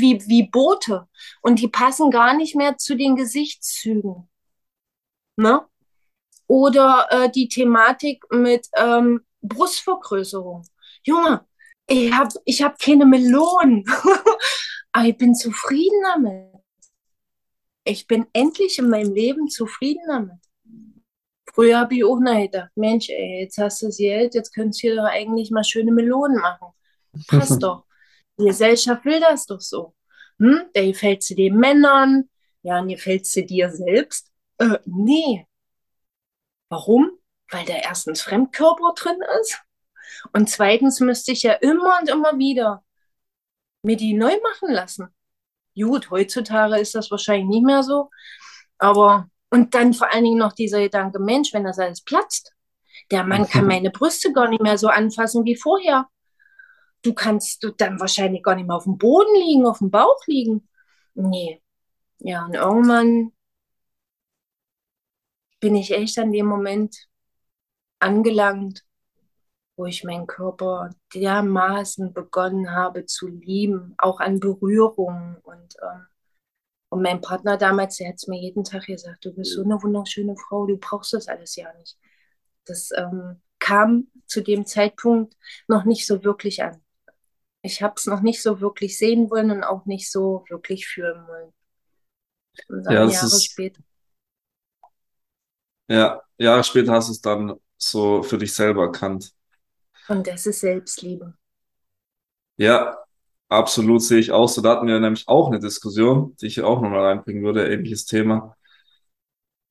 [0.00, 1.08] wie, wie Boote
[1.42, 4.28] und die passen gar nicht mehr zu den Gesichtszügen.
[5.36, 5.66] Ne?
[6.46, 10.66] Oder äh, die Thematik mit ähm, Brustvergrößerung.
[11.04, 11.46] Junge,
[11.86, 13.84] ich habe ich hab keine Melonen,
[14.92, 16.54] aber ich bin zufrieden damit.
[17.84, 20.38] Ich bin endlich in meinem Leben zufrieden damit.
[21.52, 24.82] Früher habe ich auch noch gedacht, Mensch, ey, jetzt hast du das Geld, jetzt könntest
[24.82, 26.72] du doch eigentlich mal schöne Melonen machen.
[27.28, 27.84] Passt doch.
[28.38, 29.94] Die Gesellschaft will das doch so.
[30.38, 30.64] Hm?
[30.72, 32.28] Da gefällt sie den Männern,
[32.62, 34.30] ja, und gefällt sie dir selbst?
[34.58, 35.46] Äh, nee.
[36.68, 37.10] Warum?
[37.50, 39.60] Weil da erstens Fremdkörper drin ist
[40.32, 42.84] und zweitens müsste ich ja immer und immer wieder
[43.82, 45.08] mir die neu machen lassen.
[45.76, 48.10] Gut, heutzutage ist das wahrscheinlich nicht mehr so,
[48.78, 52.52] aber und dann vor allen Dingen noch dieser Gedanke, Mensch, wenn das alles platzt,
[53.10, 56.08] der Mann kann meine Brüste gar nicht mehr so anfassen wie vorher.
[57.04, 60.68] Du kannst dann wahrscheinlich gar nicht mehr auf dem Boden liegen, auf dem Bauch liegen.
[61.14, 61.62] Nee.
[62.20, 63.32] Ja, und irgendwann
[65.60, 67.08] bin ich echt an dem Moment
[68.00, 68.84] angelangt,
[69.76, 75.38] wo ich meinen Körper dermaßen begonnen habe zu lieben, auch an Berührungen.
[75.38, 76.06] Und, ähm,
[76.90, 79.82] und mein Partner damals, der hat es mir jeden Tag gesagt, du bist so eine
[79.82, 81.98] wunderschöne Frau, du brauchst das alles ja nicht.
[82.66, 85.36] Das ähm, kam zu dem Zeitpunkt
[85.68, 86.83] noch nicht so wirklich an.
[87.64, 91.26] Ich habe es noch nicht so wirklich sehen wollen und auch nicht so wirklich fühlen
[91.26, 91.52] wollen.
[92.68, 93.80] Und ja, Jahre ist, später.
[95.88, 99.32] Ja, Jahre später hast du es dann so für dich selber erkannt.
[100.08, 101.32] Und das ist Selbstliebe.
[102.58, 102.98] Ja,
[103.48, 104.60] absolut sehe ich auch so.
[104.60, 108.04] Da hatten wir nämlich auch eine Diskussion, die ich hier auch nochmal reinbringen würde, ähnliches
[108.04, 108.58] Thema.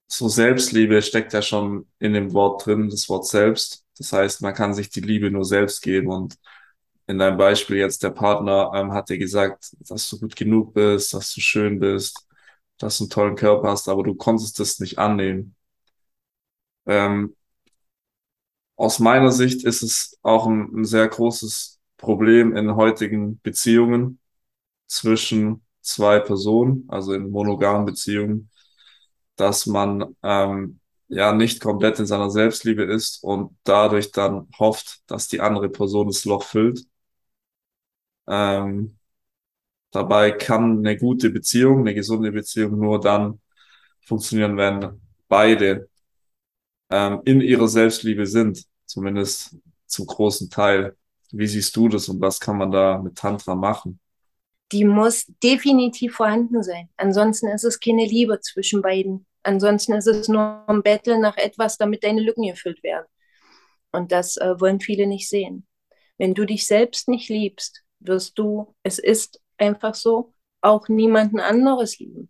[0.08, 3.86] So Selbstliebe steckt ja schon in dem Wort drin, das Wort selbst.
[4.00, 6.40] Das heißt, man kann sich die Liebe nur selbst geben und
[7.08, 11.14] in deinem Beispiel jetzt der Partner ähm, hat dir gesagt, dass du gut genug bist,
[11.14, 12.28] dass du schön bist,
[12.78, 15.56] dass du einen tollen Körper hast, aber du konntest das nicht annehmen.
[16.86, 17.36] Ähm,
[18.76, 24.20] aus meiner Sicht ist es auch ein, ein sehr großes Problem in heutigen Beziehungen
[24.88, 28.50] zwischen zwei Personen, also in monogamen Beziehungen,
[29.36, 35.28] dass man ähm, ja nicht komplett in seiner Selbstliebe ist und dadurch dann hofft, dass
[35.28, 36.86] die andere Person das Loch füllt.
[38.28, 38.98] Ähm,
[39.92, 43.40] dabei kann eine gute Beziehung, eine gesunde Beziehung nur dann
[44.02, 45.90] funktionieren, wenn beide
[46.90, 49.58] ähm, in ihrer Selbstliebe sind, zumindest
[49.88, 50.96] zum großen Teil.
[51.32, 54.00] Wie siehst du das und was kann man da mit Tantra machen?
[54.72, 56.90] Die muss definitiv vorhanden sein.
[56.98, 59.26] Ansonsten ist es keine Liebe zwischen beiden.
[59.44, 63.06] Ansonsten ist es nur ein Betteln nach etwas, damit deine Lücken gefüllt werden.
[63.92, 65.68] Und das äh, wollen viele nicht sehen.
[66.18, 72.00] Wenn du dich selbst nicht liebst, wirst du, es ist einfach so, auch niemanden anderes
[72.00, 72.30] lieben.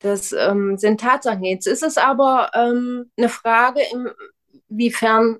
[0.00, 1.44] Das ähm, sind Tatsachen.
[1.44, 3.82] Jetzt ist es aber ähm, eine Frage,
[4.68, 5.38] inwiefern,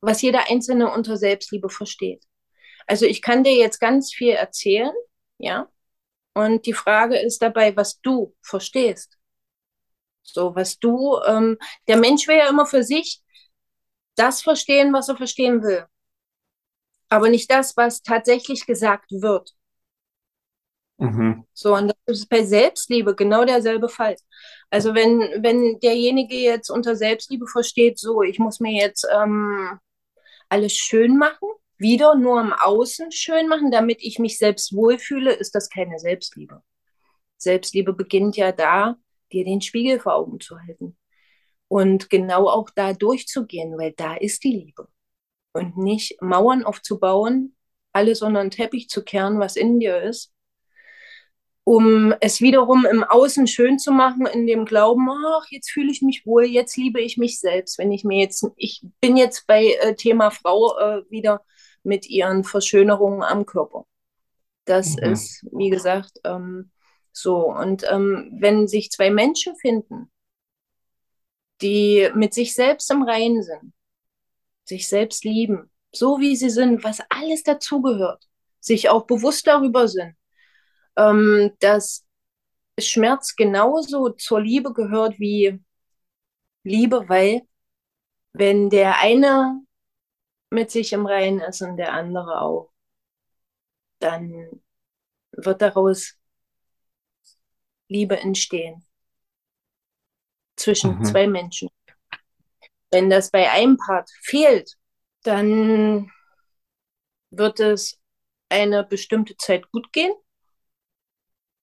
[0.00, 2.24] was jeder Einzelne unter Selbstliebe versteht.
[2.86, 4.92] Also ich kann dir jetzt ganz viel erzählen,
[5.38, 5.68] ja,
[6.34, 9.16] und die Frage ist dabei, was du verstehst.
[10.22, 13.22] So, was du, ähm, der Mensch will ja immer für sich
[14.16, 15.86] das verstehen, was er verstehen will.
[17.08, 19.54] Aber nicht das, was tatsächlich gesagt wird.
[20.98, 21.44] Mhm.
[21.52, 24.16] So, und das ist bei Selbstliebe genau derselbe Fall.
[24.70, 29.78] Also wenn, wenn derjenige jetzt unter Selbstliebe versteht, so, ich muss mir jetzt ähm,
[30.48, 35.54] alles schön machen, wieder nur im Außen schön machen, damit ich mich selbst wohlfühle, ist
[35.54, 36.62] das keine Selbstliebe.
[37.36, 38.96] Selbstliebe beginnt ja da,
[39.32, 40.96] dir den Spiegel vor Augen zu halten.
[41.68, 44.86] Und genau auch da durchzugehen, weil da ist die Liebe.
[45.54, 47.56] Und nicht Mauern aufzubauen,
[47.92, 50.34] alles unter den Teppich zu kehren, was in dir ist,
[51.64, 56.02] um es wiederum im Außen schön zu machen, in dem Glauben, ach, jetzt fühle ich
[56.02, 57.78] mich wohl, jetzt liebe ich mich selbst.
[57.78, 61.42] Wenn ich mir jetzt, ich bin jetzt bei äh, Thema Frau äh, wieder
[61.82, 63.86] mit ihren Verschönerungen am Körper.
[64.66, 65.12] Das mhm.
[65.12, 66.70] ist, wie gesagt, ähm,
[67.12, 67.50] so.
[67.50, 70.10] Und ähm, wenn sich zwei Menschen finden,
[71.62, 73.72] die mit sich selbst im Reinen sind,
[74.64, 78.24] sich selbst lieben, so wie sie sind, was alles dazugehört,
[78.60, 80.16] sich auch bewusst darüber sind,
[80.96, 82.04] ähm, dass
[82.78, 85.60] Schmerz genauso zur Liebe gehört wie
[86.64, 87.42] Liebe, weil
[88.32, 89.60] wenn der eine
[90.50, 92.72] mit sich im Reinen ist und der andere auch,
[93.98, 94.62] dann
[95.32, 96.14] wird daraus
[97.88, 98.84] Liebe entstehen
[100.56, 101.04] zwischen mhm.
[101.04, 101.68] zwei Menschen.
[102.94, 104.76] Wenn das bei einem Part fehlt,
[105.24, 106.12] dann
[107.30, 107.98] wird es
[108.48, 110.12] eine bestimmte Zeit gut gehen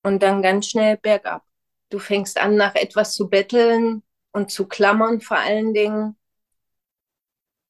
[0.04, 1.46] und dann ganz schnell bergab.
[1.90, 6.18] Du fängst an, nach etwas zu betteln und zu klammern vor allen Dingen,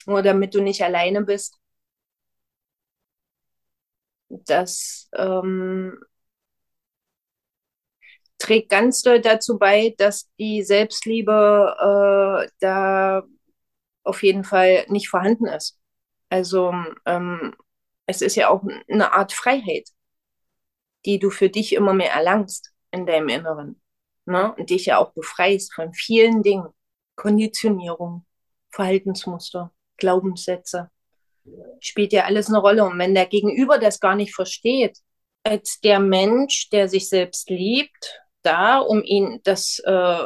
[0.08, 1.60] nur damit du nicht alleine bist.
[4.30, 6.00] Das ähm,
[8.40, 13.24] trägt ganz doll dazu bei, dass die Selbstliebe äh, da
[14.04, 15.80] auf jeden Fall nicht vorhanden ist.
[16.30, 16.74] Also
[17.06, 17.56] ähm,
[18.06, 19.90] es ist ja auch eine Art Freiheit,
[21.06, 23.82] die du für dich immer mehr erlangst in deinem Inneren.
[24.26, 24.54] Ne?
[24.56, 26.68] Und dich ja auch befreist von vielen Dingen.
[27.16, 28.26] Konditionierung,
[28.70, 30.90] Verhaltensmuster, Glaubenssätze.
[31.80, 32.84] Spielt ja alles eine Rolle.
[32.86, 35.00] Und wenn der Gegenüber das gar nicht versteht,
[35.44, 40.26] als der Mensch, der sich selbst liebt, da, um ihn das äh,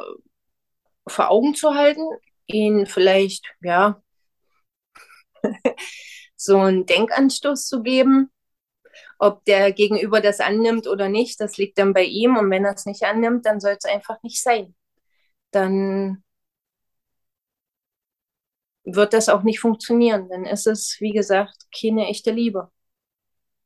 [1.07, 2.05] vor Augen zu halten,
[2.47, 4.01] ihn vielleicht, ja,
[6.35, 8.31] so einen Denkanstoß zu geben.
[9.17, 12.37] Ob der Gegenüber das annimmt oder nicht, das liegt dann bei ihm.
[12.37, 14.75] Und wenn er es nicht annimmt, dann soll es einfach nicht sein.
[15.51, 16.23] Dann
[18.83, 20.29] wird das auch nicht funktionieren.
[20.29, 22.69] Dann ist es, wie gesagt, keine echte Liebe.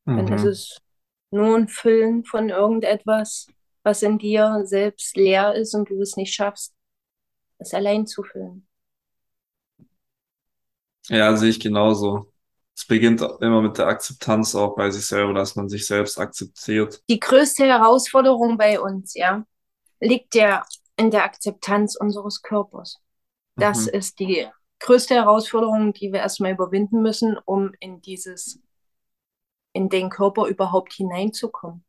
[0.06, 0.18] Mhm.
[0.18, 0.82] Dann ist es
[1.32, 3.48] nur ein Füllen von irgendetwas,
[3.84, 6.76] was in dir selbst leer ist und du es nicht schaffst,
[7.58, 8.69] es allein zu füllen.
[11.10, 12.32] Ja, sehe ich genauso.
[12.76, 17.02] Es beginnt immer mit der Akzeptanz auch bei sich selber, dass man sich selbst akzeptiert.
[17.10, 19.44] Die größte Herausforderung bei uns, ja,
[20.00, 20.64] liegt ja
[20.96, 23.02] in der Akzeptanz unseres Körpers.
[23.56, 23.94] Das mhm.
[23.94, 24.48] ist die
[24.80, 28.60] größte Herausforderung, die wir erstmal überwinden müssen, um in dieses,
[29.74, 31.84] in den Körper überhaupt hineinzukommen.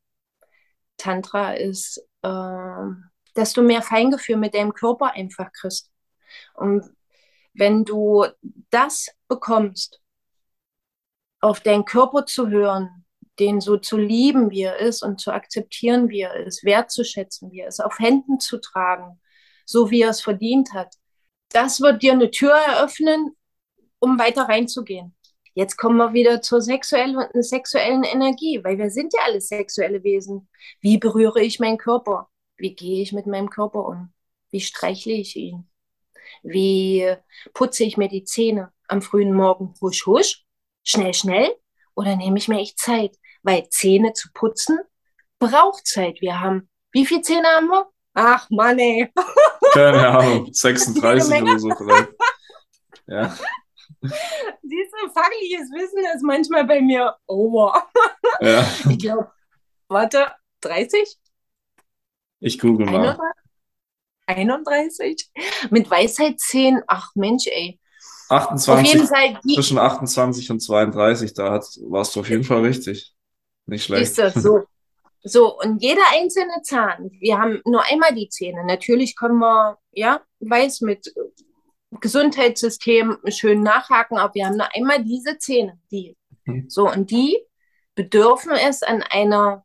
[0.97, 2.87] Tantra ist, äh,
[3.35, 5.91] dass du mehr Feingefühl mit deinem Körper einfach kriegst.
[6.55, 6.85] Und
[7.61, 8.25] wenn du
[8.71, 10.01] das bekommst,
[11.41, 13.05] auf deinen Körper zu hören,
[13.39, 17.61] den so zu lieben, wie er ist und zu akzeptieren, wie er ist, wertzuschätzen, wie
[17.61, 19.21] er ist, auf Händen zu tragen,
[19.67, 20.95] so wie er es verdient hat.
[21.51, 23.37] Das wird dir eine Tür eröffnen,
[23.99, 25.15] um weiter reinzugehen.
[25.53, 30.49] Jetzt kommen wir wieder zur sexuellen, sexuellen Energie, weil wir sind ja alle sexuelle Wesen.
[30.81, 32.31] Wie berühre ich meinen Körper?
[32.57, 34.15] Wie gehe ich mit meinem Körper um?
[34.51, 35.70] Wie streichle ich ihn?
[36.43, 37.15] Wie
[37.53, 39.75] putze ich mir die Zähne am frühen Morgen?
[39.81, 40.45] Husch, husch
[40.83, 41.55] schnell, schnell
[41.95, 43.17] oder nehme ich mir echt Zeit?
[43.43, 44.79] Weil Zähne zu putzen
[45.39, 46.21] braucht Zeit.
[46.21, 47.91] Wir haben, wie viele Zähne haben wir?
[48.15, 49.11] Ach Mann, ey.
[49.73, 52.11] Keine Ahnung, 36 oder so vielleicht.
[53.07, 53.37] Ja.
[54.03, 57.89] Siehst du, fachliches Wissen ist manchmal bei mir over.
[58.41, 58.65] Ja.
[58.89, 59.33] Ich glaube,
[59.89, 61.19] warte, 30?
[62.39, 63.19] Ich google mal.
[64.37, 65.31] 31?
[65.71, 67.79] Mit Weisheitszähnen, ach Mensch, ey.
[68.29, 73.15] 28, zwischen 28 und 32, da hat, warst du auf jeden Fall richtig.
[73.67, 74.03] Nicht schlecht.
[74.03, 74.65] Ist das so?
[75.23, 78.65] So, und jeder einzelne Zahn, wir haben nur einmal die Zähne.
[78.65, 81.13] Natürlich können wir, ja, weiß mit
[82.01, 86.17] Gesundheitssystem schön nachhaken, aber wir haben nur einmal diese Zähne, die.
[86.45, 86.71] Mhm.
[86.71, 87.37] So, und die
[87.95, 89.65] bedürfen es an einer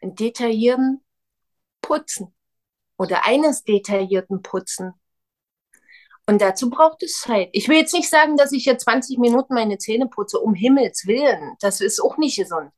[0.00, 1.02] detaillierten
[1.82, 2.34] Putzen
[2.96, 4.92] oder eines detaillierten Putzen.
[6.26, 7.50] Und dazu braucht es Zeit.
[7.52, 11.06] Ich will jetzt nicht sagen, dass ich jetzt 20 Minuten meine Zähne putze, um Himmels
[11.06, 11.56] Willen.
[11.60, 12.70] Das ist auch nicht gesund.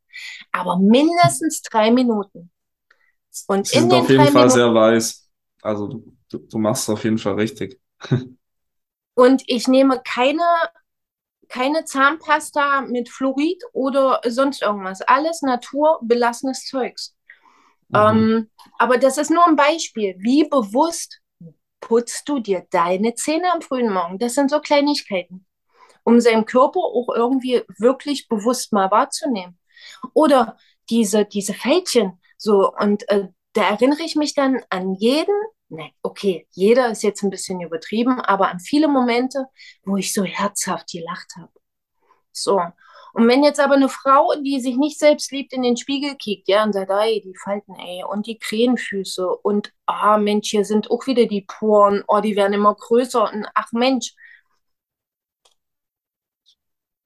[0.51, 2.51] Aber mindestens drei Minuten.
[3.47, 5.31] Und Sie in sind den auf jeden Fall Minuten sehr weiß.
[5.63, 7.81] Also du, du machst es auf jeden Fall richtig.
[9.15, 10.45] Und ich nehme keine,
[11.49, 15.01] keine Zahnpasta mit Fluorid oder sonst irgendwas.
[15.03, 17.16] Alles naturbelassenes Zeugs.
[17.89, 17.97] Mhm.
[17.97, 20.17] Ähm, aber das ist nur ein Beispiel.
[20.19, 21.21] Wie bewusst
[21.81, 24.19] putzt du dir deine Zähne am frühen Morgen?
[24.19, 25.47] Das sind so Kleinigkeiten,
[26.05, 29.59] um seinen Körper auch irgendwie wirklich bewusst mal wahrzunehmen.
[30.15, 30.57] Oder
[30.91, 35.35] diese, diese Fältchen, so, und äh, da erinnere ich mich dann an jeden,
[35.69, 39.47] ne, okay, jeder ist jetzt ein bisschen übertrieben, aber an viele Momente,
[39.85, 41.53] wo ich so herzhaft gelacht habe.
[42.33, 42.61] So,
[43.17, 46.49] und wenn jetzt aber eine Frau, die sich nicht selbst liebt, in den Spiegel kickt,
[46.49, 50.91] ja, und sagt, ey, die Falten, ey, und die Krähenfüße und, ah, Mensch, hier sind
[50.91, 54.13] auch wieder die Poren, oh, die werden immer größer und, ach, Mensch,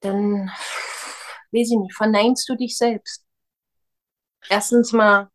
[0.00, 0.48] dann,
[1.52, 3.24] weiß ich nicht, verneinst du dich selbst.
[4.48, 5.30] Erstens mal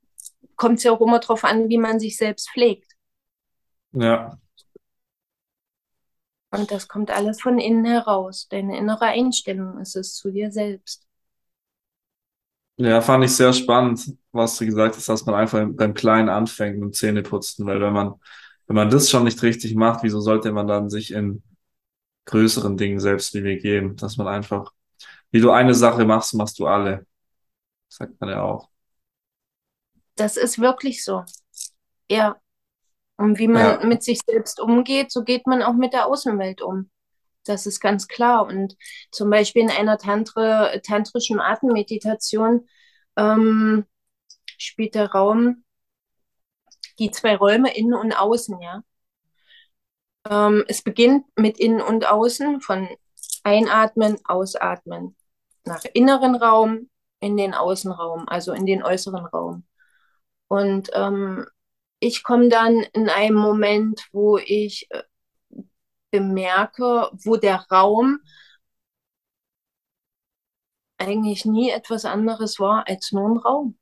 [0.58, 2.92] kommt es ja auch immer darauf an, wie man sich selbst pflegt.
[3.94, 4.38] Ja.
[6.56, 8.48] Und das kommt alles von innen heraus.
[8.50, 11.06] Deine innere Einstellung ist es zu dir selbst.
[12.78, 16.78] Ja, fand ich sehr spannend, was du gesagt hast, dass man einfach beim Kleinen anfängt
[16.80, 18.16] mit Zähneputzen, weil wenn man,
[18.68, 21.42] wenn man das schon nicht richtig macht, wieso sollte man dann sich in
[22.26, 24.74] größeren Dingen Selbstliebe geben, dass man einfach,
[25.32, 27.06] wie du eine Sache machst, machst du alle,
[27.90, 28.70] sagt man ja auch.
[30.16, 31.24] Das ist wirklich so.
[32.10, 32.40] Ja.
[33.18, 33.86] Und wie man Ja.
[33.86, 36.90] mit sich selbst umgeht, so geht man auch mit der Außenwelt um.
[37.46, 38.46] Das ist ganz klar.
[38.46, 38.76] Und
[39.12, 42.68] zum Beispiel in einer Tantre, tantrischen Atemmeditation
[43.16, 43.86] ähm,
[44.58, 45.64] spielt der Raum
[47.00, 48.84] die zwei Räume innen und außen, ja.
[50.30, 52.88] Ähm, es beginnt mit innen und außen, von
[53.44, 55.16] Einatmen, Ausatmen.
[55.66, 56.90] Nach inneren Raum,
[57.20, 59.66] in den Außenraum, also in den äußeren Raum.
[60.48, 61.46] Und ähm,
[62.00, 65.04] ich komme dann in einem Moment, wo ich äh,
[66.12, 68.20] bemerke, wo der Raum
[70.98, 73.78] eigentlich nie etwas anderes war als nur ein Raum.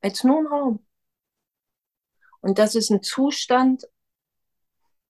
[0.00, 0.86] Als nur ein Raum.
[2.40, 3.84] Und das ist ein Zustand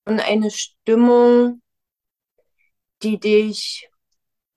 [0.05, 1.63] und eine Stimmung,
[3.03, 3.91] die dich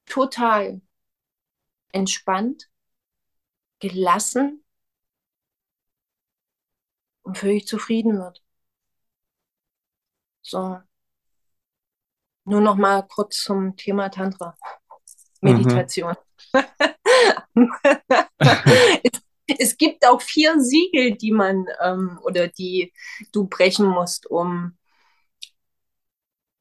[0.05, 0.81] total
[1.91, 2.69] entspannt,
[3.79, 4.63] gelassen
[7.27, 8.41] und völlig zufrieden wird.
[10.41, 10.79] So.
[12.45, 14.55] Nur noch mal kurz zum Thema Tantra.
[15.41, 16.15] Meditation.
[17.53, 17.71] Mhm.
[19.03, 19.21] es,
[19.59, 22.93] es, gibt auch vier Siegel, die man ähm, oder die
[23.33, 24.77] du brechen musst, um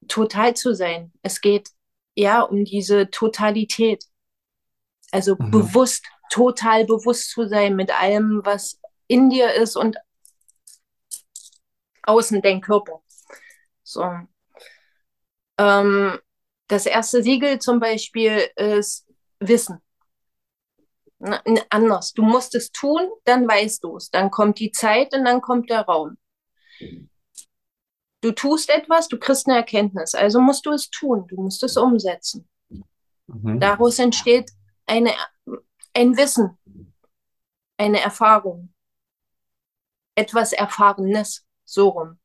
[0.08, 1.12] total zu sein.
[1.22, 1.70] Es geht
[2.16, 4.04] ja um diese Totalität.
[5.12, 5.52] Also mhm.
[5.52, 9.96] bewusst, total bewusst zu sein mit allem, was in dir ist und
[12.06, 13.02] außen dein Körper.
[13.82, 14.04] So.
[15.58, 16.18] Ähm,
[16.68, 19.06] das erste Siegel zum Beispiel ist
[19.38, 19.80] Wissen.
[21.18, 22.12] Na, anders.
[22.12, 24.10] Du musst es tun, dann weißt du es.
[24.10, 26.16] Dann kommt die Zeit und dann kommt der Raum.
[28.20, 31.76] Du tust etwas, du kriegst eine Erkenntnis, also musst du es tun, du musst es
[31.76, 32.48] umsetzen.
[33.28, 33.60] Mhm.
[33.60, 34.50] Daraus entsteht
[34.84, 35.12] eine,
[35.94, 36.58] ein Wissen,
[37.76, 38.72] eine Erfahrung,
[40.16, 42.18] etwas Erfahrenes, so rum.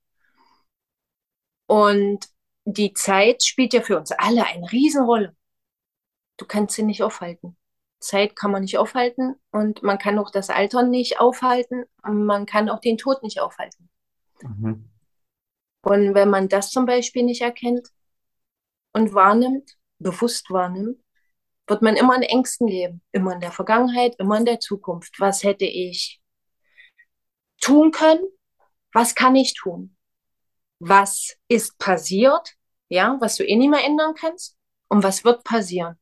[1.68, 2.28] Und
[2.66, 5.36] die Zeit spielt ja für uns alle eine Riesenrolle.
[6.38, 7.58] Du kannst sie nicht aufhalten.
[8.00, 12.46] Zeit kann man nicht aufhalten und man kann auch das Alter nicht aufhalten und man
[12.46, 13.90] kann auch den Tod nicht aufhalten.
[14.42, 14.90] Mhm.
[15.84, 17.90] Und wenn man das zum Beispiel nicht erkennt
[18.94, 21.00] und wahrnimmt, bewusst wahrnimmt,
[21.68, 23.02] wird man immer in Ängsten leben.
[23.12, 25.20] Immer in der Vergangenheit, immer in der Zukunft.
[25.20, 26.22] Was hätte ich
[27.60, 28.24] tun können?
[28.94, 29.96] Was kann ich tun?
[30.80, 32.56] Was ist passiert?
[32.90, 34.58] Ja, was du eh nicht mehr ändern kannst?
[34.90, 35.98] Und was wird passieren?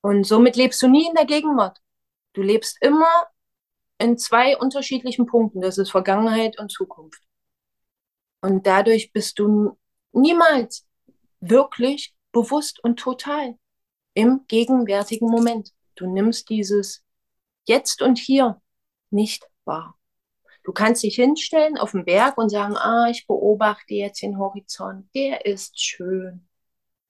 [0.00, 1.78] Und somit lebst du nie in der Gegenwart.
[2.32, 3.26] Du lebst immer
[3.98, 5.60] in zwei unterschiedlichen Punkten.
[5.60, 7.22] Das ist Vergangenheit und Zukunft.
[8.40, 9.76] Und dadurch bist du
[10.12, 10.86] niemals
[11.40, 13.58] wirklich bewusst und total
[14.14, 15.72] im gegenwärtigen Moment.
[15.96, 17.04] Du nimmst dieses
[17.66, 18.60] Jetzt und Hier
[19.10, 19.97] nicht wahr.
[20.68, 25.08] Du kannst dich hinstellen auf den Berg und sagen, ah, ich beobachte jetzt den Horizont,
[25.14, 26.46] der ist schön.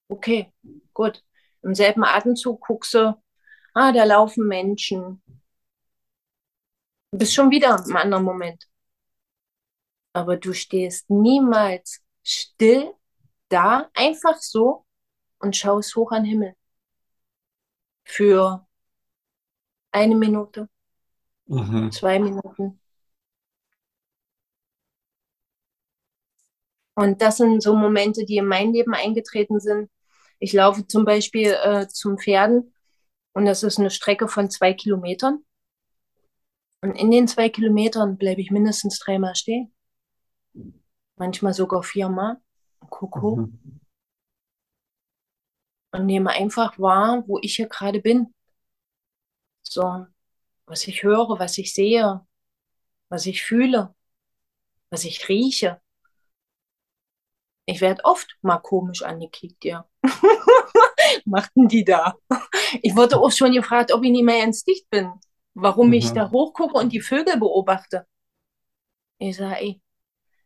[0.09, 0.53] Okay,
[0.95, 1.25] gut.
[1.63, 3.21] Im selben Atemzug guckst du,
[3.75, 5.21] ah, da laufen Menschen.
[7.11, 8.69] Du bist schon wieder im anderen Moment
[10.19, 12.93] aber du stehst niemals still
[13.49, 14.85] da, einfach so
[15.39, 16.55] und schaust hoch an den Himmel.
[18.05, 18.67] Für
[19.93, 20.69] eine Minute,
[21.47, 21.91] mhm.
[21.93, 22.81] zwei Minuten.
[26.99, 29.91] Und das sind so Momente, die in mein Leben eingetreten sind.
[30.41, 32.75] Ich laufe zum Beispiel äh, zum Pferden
[33.35, 35.45] und das ist eine Strecke von zwei Kilometern.
[36.81, 39.73] Und in den zwei Kilometern bleibe ich mindestens dreimal stehen
[41.19, 42.41] manchmal sogar viermal.
[42.91, 43.37] Koko.
[43.37, 43.81] Mhm.
[45.91, 48.35] Und nehme einfach wahr, wo ich hier gerade bin.
[49.63, 50.07] So,
[50.67, 52.27] was ich höre, was ich sehe,
[53.09, 53.95] was ich fühle,
[54.91, 55.81] was ich rieche.
[57.71, 59.87] Ich werde oft mal komisch angekickt, ja.
[61.27, 62.15] Machten die da?
[62.81, 65.13] Ich wurde auch schon gefragt, ob ich nicht mehr ins Dicht bin.
[65.53, 65.93] Warum mhm.
[65.93, 68.07] ich da hochgucke und die Vögel beobachte.
[69.19, 69.83] Ich sage, ey,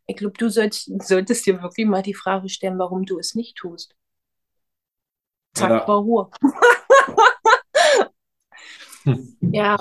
[0.05, 3.55] ich glaube, du sollst, solltest dir wirklich mal die Frage stellen, warum du es nicht
[3.55, 3.95] tust.
[5.53, 5.87] Zack, ja.
[5.87, 6.29] war Ruhe.
[9.39, 9.77] ja.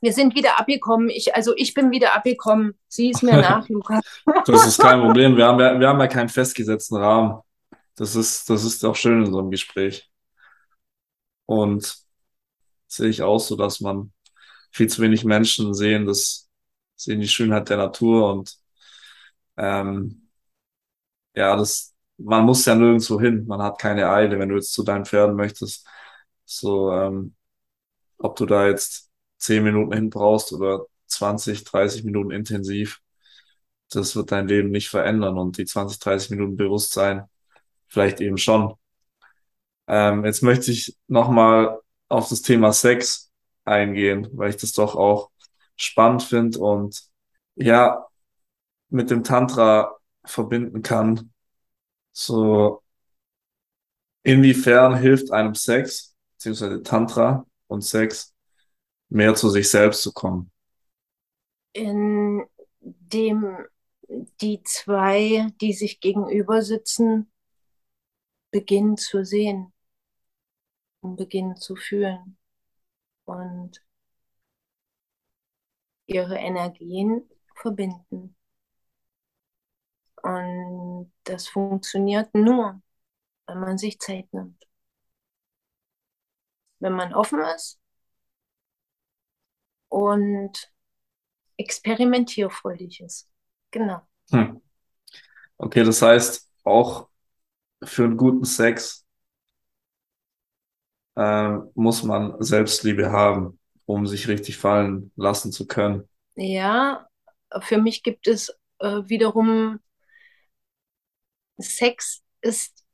[0.00, 1.08] Wir sind wieder abgekommen.
[1.08, 2.74] Ich, also ich bin wieder abgekommen.
[2.88, 4.04] Sieh es mir nach, Lukas.
[4.46, 5.36] das ist kein Problem.
[5.36, 7.40] Wir haben, ja, wir haben ja keinen festgesetzten Rahmen.
[7.96, 10.10] Das ist, das ist auch schön in so einem Gespräch.
[11.46, 11.96] Und
[12.88, 14.12] sehe ich auch so, dass man
[14.72, 16.50] viel zu wenig Menschen sehen, das
[16.96, 18.56] sehen die Schönheit der Natur und
[19.56, 20.28] ähm,
[21.34, 24.82] ja, das, man muss ja nirgendwo hin, man hat keine Eile, wenn du jetzt zu
[24.82, 25.86] deinen Pferden möchtest.
[26.44, 27.34] So, ähm,
[28.18, 33.00] ob du da jetzt zehn Minuten hin brauchst oder 20, 30 Minuten intensiv,
[33.90, 37.24] das wird dein Leben nicht verändern und die 20, 30 Minuten Bewusstsein
[37.88, 38.74] vielleicht eben schon.
[39.88, 41.78] Ähm, jetzt möchte ich nochmal
[42.08, 43.30] auf das Thema Sex
[43.64, 45.30] eingehen, weil ich das doch auch
[45.76, 47.02] spannend finde und
[47.56, 48.06] ja,
[48.90, 51.32] mit dem Tantra verbinden kann.
[52.12, 52.82] So,
[54.22, 58.34] inwiefern hilft einem Sex, beziehungsweise Tantra und Sex,
[59.08, 60.50] mehr zu sich selbst zu kommen?
[61.72, 62.44] In
[62.82, 63.66] dem
[64.40, 67.30] die zwei, die sich gegenüber sitzen,
[68.50, 69.72] beginnen zu sehen
[71.00, 72.38] und beginnen zu fühlen
[73.24, 73.82] und
[76.06, 78.36] ihre Energien verbinden.
[80.22, 82.80] Und das funktioniert nur,
[83.46, 84.64] wenn man sich Zeit nimmt.
[86.78, 87.80] Wenn man offen ist
[89.88, 90.72] und
[91.56, 93.28] experimentierfreudig ist.
[93.70, 94.00] Genau.
[94.30, 94.60] Hm.
[95.58, 97.08] Okay, das heißt, auch
[97.82, 99.06] für einen guten Sex
[101.16, 106.08] äh, muss man Selbstliebe haben, um sich richtig fallen lassen zu können.
[106.34, 107.08] Ja,
[107.60, 109.80] für mich gibt es äh, wiederum
[111.58, 112.84] Sex ist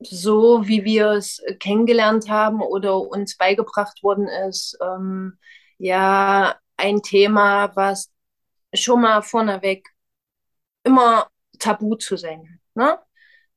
[0.00, 5.38] so, wie wir es kennengelernt haben oder uns beigebracht worden ist, ähm,
[5.78, 8.10] ja, ein Thema, was
[8.74, 9.88] schon mal vorneweg
[10.84, 12.98] immer tabu zu sein Ne?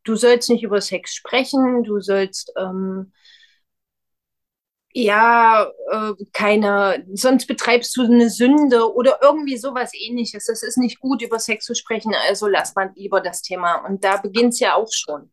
[0.03, 3.11] Du sollst nicht über Sex sprechen, du sollst ähm,
[4.93, 10.45] ja äh, keine, sonst betreibst du eine Sünde oder irgendwie sowas ähnliches.
[10.45, 13.85] Das ist nicht gut, über Sex zu sprechen, also lass man lieber das Thema.
[13.85, 15.31] Und da beginnt es ja auch schon.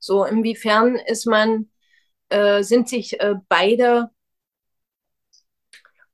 [0.00, 1.70] So, inwiefern ist man,
[2.28, 4.10] äh, sind sich äh, beide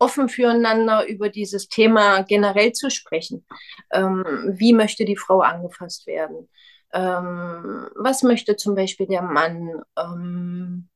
[0.02, 3.46] offen füreinander über dieses Thema generell zu sprechen.
[3.92, 4.24] Ähm,
[4.58, 6.48] wie möchte die Frau angefasst werden?
[6.92, 9.80] Ähm, was möchte zum Beispiel der Mann?
[9.96, 10.88] Ähm,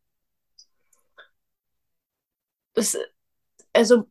[2.75, 2.99] das,
[3.73, 4.05] also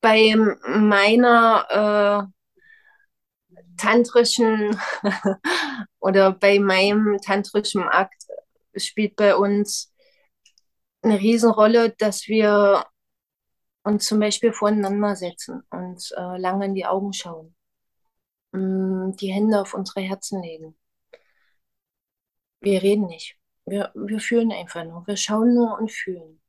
[0.00, 0.34] bei
[0.66, 4.78] meiner äh, tantrischen
[5.98, 8.22] oder bei meinem tantrischen Akt
[8.76, 9.92] spielt bei uns
[11.02, 12.84] eine Riesenrolle, dass wir
[13.86, 17.54] und zum Beispiel voneinander setzen und äh, lange in die Augen schauen,
[18.52, 20.76] mm, die Hände auf unsere Herzen legen.
[22.60, 23.36] Wir reden nicht.
[23.64, 25.06] Wir, wir fühlen einfach nur.
[25.06, 26.40] Wir schauen nur und fühlen.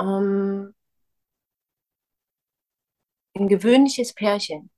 [0.00, 0.74] Ähm,
[3.34, 4.70] ein gewöhnliches Pärchen,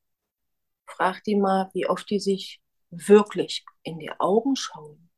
[0.86, 2.60] fragt die mal, wie oft die sich
[2.90, 5.10] wirklich in die Augen schauen.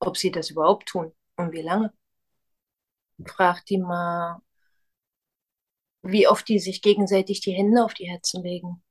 [0.00, 1.92] Ob sie das überhaupt tun und wie lange.
[3.24, 4.40] Fragt die mal,
[6.10, 8.82] wie oft die sich gegenseitig die Hände auf die Herzen legen.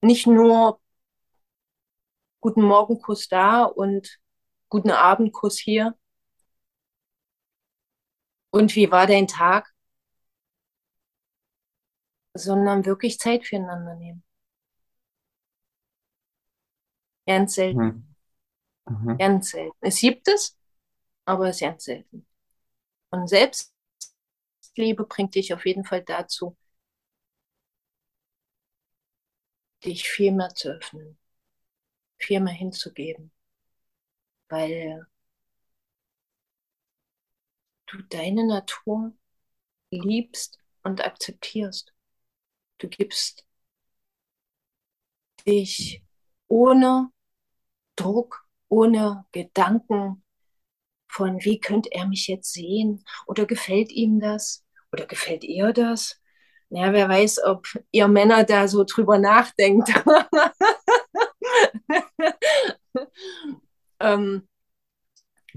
[0.00, 0.80] Nicht nur
[2.40, 4.18] guten Morgenkuss da und
[4.70, 5.98] guten Abendkuss hier.
[8.50, 9.70] Und wie war dein Tag?
[12.32, 14.24] Sondern wirklich Zeit füreinander nehmen.
[17.26, 18.14] Ganz selten.
[18.86, 19.04] Mhm.
[19.04, 19.18] Mhm.
[19.18, 19.76] Ganz selten.
[19.80, 20.58] Es gibt es,
[21.26, 22.26] aber es ist ganz selten.
[23.10, 23.74] Und selbst
[24.74, 26.56] Selbstliebe bringt dich auf jeden Fall dazu,
[29.84, 31.18] dich viel mehr zu öffnen,
[32.18, 33.32] viel mehr hinzugeben,
[34.48, 35.06] weil
[37.86, 39.12] du deine Natur
[39.90, 41.92] liebst und akzeptierst.
[42.78, 43.46] Du gibst
[45.46, 46.02] dich
[46.48, 47.10] ohne
[47.96, 50.22] Druck, ohne Gedanken
[51.10, 56.20] von, wie könnte er mich jetzt sehen oder gefällt ihm das oder gefällt ihr das?
[56.70, 59.88] Ja, wer weiß, ob ihr Männer da so drüber nachdenkt.
[64.00, 64.48] ähm,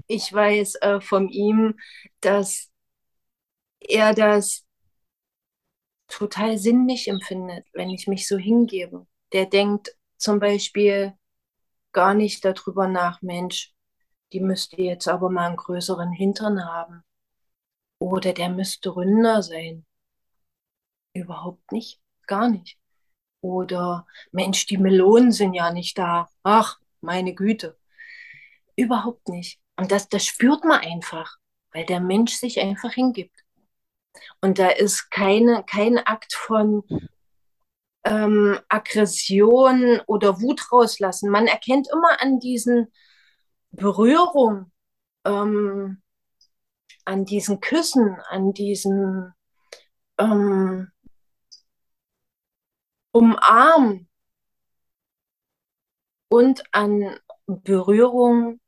[0.08, 1.78] ich weiß äh, von ihm,
[2.20, 2.70] dass
[3.78, 4.64] er das
[6.08, 9.06] total sinnlich empfindet, wenn ich mich so hingebe.
[9.32, 11.14] Der denkt zum Beispiel
[11.92, 13.73] gar nicht darüber nach, Mensch,
[14.34, 17.04] die müsste jetzt aber mal einen größeren Hintern haben.
[18.00, 19.86] Oder der müsste ründer sein.
[21.14, 22.76] Überhaupt nicht, gar nicht.
[23.40, 26.28] Oder Mensch, die Melonen sind ja nicht da.
[26.42, 27.78] Ach, meine Güte.
[28.74, 29.60] Überhaupt nicht.
[29.76, 31.36] Und das, das spürt man einfach,
[31.72, 33.44] weil der Mensch sich einfach hingibt.
[34.40, 36.82] Und da ist keine, kein Akt von
[38.04, 41.30] ähm, Aggression oder Wut rauslassen.
[41.30, 42.92] Man erkennt immer an diesen
[43.76, 44.72] Berührungen,
[45.24, 46.02] ähm,
[47.04, 49.32] an diesen Küssen, an diesen
[50.18, 50.90] ähm,
[53.12, 54.08] Umarmen
[56.28, 58.60] und an Berührung,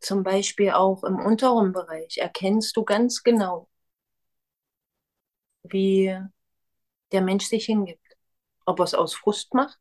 [0.00, 3.68] zum Beispiel auch im unteren Bereich, erkennst du ganz genau,
[5.62, 6.18] wie
[7.12, 8.00] der Mensch sich hingibt.
[8.66, 9.78] Ob er es aus Frust macht,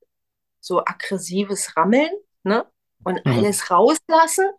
[0.59, 2.11] so aggressives Rammeln
[2.43, 2.65] ne?
[3.04, 3.32] Und mhm.
[3.32, 4.49] alles rauslassen,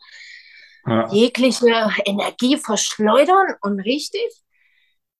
[0.86, 1.08] ja.
[1.12, 4.30] jegliche Energie verschleudern und richtig,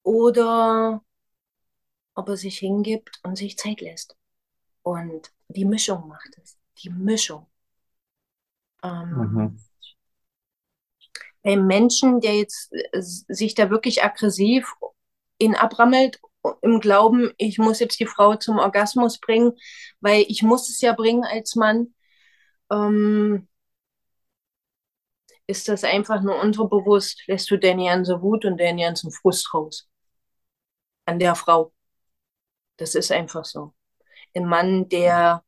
[0.02, 1.02] oder
[2.14, 4.16] ob er sich hingibt und sich Zeit lässt.
[4.82, 6.56] Und die Mischung macht es.
[6.82, 7.46] Die Mischung.
[8.82, 9.60] Ähm, mhm.
[11.42, 14.72] Ein Menschen, der jetzt äh, sich da wirklich aggressiv
[15.38, 16.20] ihn abrammelt,
[16.60, 19.52] im Glauben, ich muss jetzt die Frau zum Orgasmus bringen,
[20.00, 21.94] weil ich muss es ja bringen als Mann,
[22.70, 23.48] ähm,
[25.46, 29.88] ist das einfach nur unterbewusst, lässt du deine ganze Wut und deinen ganzen Frust raus.
[31.06, 31.72] An der Frau.
[32.76, 33.74] Das ist einfach so.
[34.34, 35.44] Ein Mann, der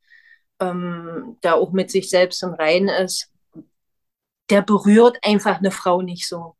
[0.61, 3.33] ähm, da auch mit sich selbst im Reinen ist,
[4.51, 6.57] der berührt einfach eine Frau nicht so.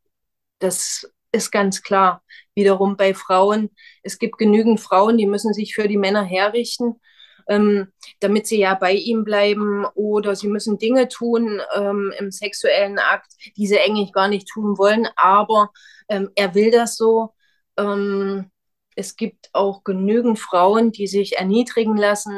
[0.59, 2.23] Das ist ganz klar.
[2.55, 3.69] Wiederum bei Frauen,
[4.03, 6.99] es gibt genügend Frauen, die müssen sich für die Männer herrichten,
[7.47, 7.87] ähm,
[8.19, 13.31] damit sie ja bei ihm bleiben oder sie müssen Dinge tun ähm, im sexuellen Akt,
[13.55, 15.71] die sie eigentlich gar nicht tun wollen, aber
[16.09, 17.33] ähm, er will das so.
[17.77, 18.51] Ähm,
[18.95, 22.33] es gibt auch genügend Frauen, die sich erniedrigen lassen,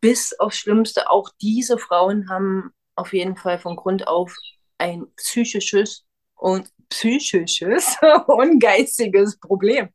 [0.00, 1.08] bis aufs Schlimmste.
[1.08, 4.34] Auch diese Frauen haben auf jeden Fall von Grund auf
[4.78, 7.96] ein psychisches und psychisches
[8.26, 9.90] und geistiges Problem.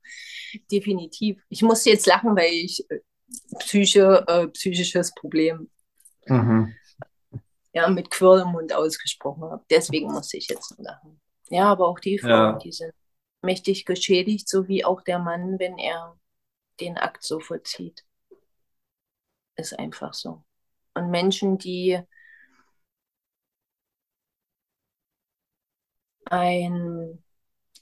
[0.72, 1.42] Definitiv.
[1.50, 3.00] Ich muss jetzt lachen, weil ich äh,
[3.60, 5.70] Psyche, äh, psychisches Problem
[6.26, 6.74] mhm.
[7.74, 9.66] ja, mit Quirl im Mund ausgesprochen habe.
[9.70, 11.20] Deswegen muss ich jetzt lachen.
[11.50, 12.58] Ja, aber auch die Frauen, ja.
[12.58, 12.94] die sind
[13.42, 16.18] mächtig geschädigt, so wie auch der Mann, wenn er
[16.80, 18.06] den Akt so vollzieht.
[19.56, 20.44] Ist einfach so.
[20.94, 22.00] Und Menschen, die
[26.26, 27.24] einen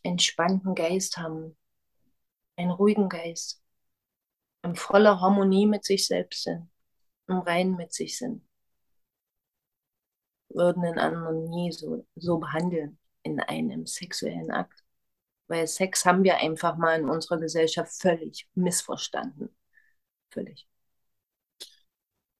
[0.03, 1.57] entspannten Geist haben,
[2.57, 3.61] einen ruhigen Geist,
[4.65, 6.69] in voller Harmonie mit sich selbst sind,
[7.27, 8.43] im Reinen mit sich sind,
[10.49, 14.83] würden den anderen nie so, so behandeln in einem sexuellen Akt.
[15.47, 19.55] Weil Sex haben wir einfach mal in unserer Gesellschaft völlig missverstanden.
[20.31, 20.67] Völlig.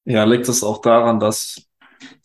[0.06, 1.62] Ja, liegt es auch daran, dass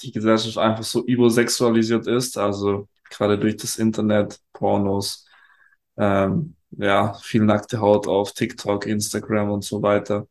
[0.02, 5.26] die Gesellschaft einfach so übersexualisiert ist, also gerade durch das Internet, Pornos,
[5.96, 10.28] ähm, ja, viel nackte Haut auf TikTok, Instagram und so weiter,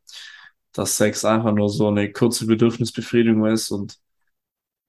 [0.74, 3.98] dass Sex einfach nur so eine kurze Bedürfnisbefriedigung ist und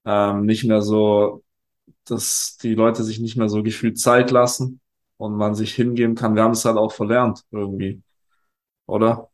[0.05, 1.43] ähm, nicht mehr so,
[2.05, 4.79] dass die Leute sich nicht mehr so gefühlt Zeit lassen
[5.17, 6.35] und man sich hingeben kann.
[6.35, 8.01] Wir haben es halt auch verlernt irgendwie,
[8.87, 9.29] oder?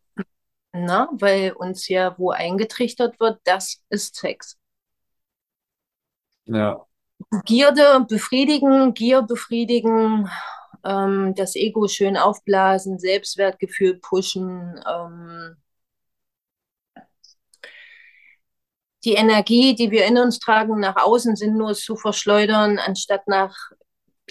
[0.74, 4.58] Na, weil uns ja wo eingetrichtert wird, das ist Sex.
[6.46, 6.86] Ja.
[7.46, 10.30] Gierde befriedigen, Gier befriedigen,
[10.88, 15.58] ähm, das Ego schön aufblasen, Selbstwertgefühl pushen, ähm,
[19.04, 23.56] die Energie, die wir in uns tragen, nach außen sinnlos zu verschleudern, anstatt nach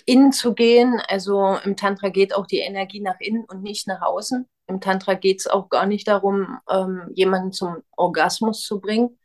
[0.06, 1.00] innen zu gehen.
[1.08, 4.48] Also im Tantra geht auch die Energie nach innen und nicht nach außen.
[4.66, 9.18] Im Tantra geht es auch gar nicht darum, ähm, jemanden zum Orgasmus zu bringen.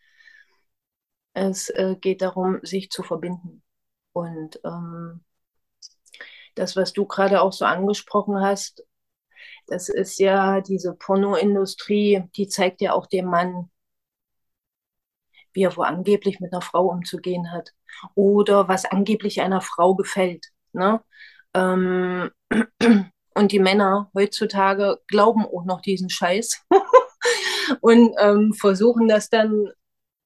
[1.33, 3.63] Es äh, geht darum, sich zu verbinden.
[4.13, 5.23] Und ähm,
[6.55, 8.83] das, was du gerade auch so angesprochen hast,
[9.67, 13.69] das ist ja diese Pornoindustrie, die zeigt ja auch dem Mann,
[15.53, 17.73] wie er wo angeblich mit einer Frau umzugehen hat
[18.15, 20.47] oder was angeblich einer Frau gefällt.
[20.73, 21.01] Ne?
[21.53, 22.31] Ähm,
[23.35, 26.65] und die Männer heutzutage glauben auch noch diesen Scheiß
[27.81, 29.67] und ähm, versuchen das dann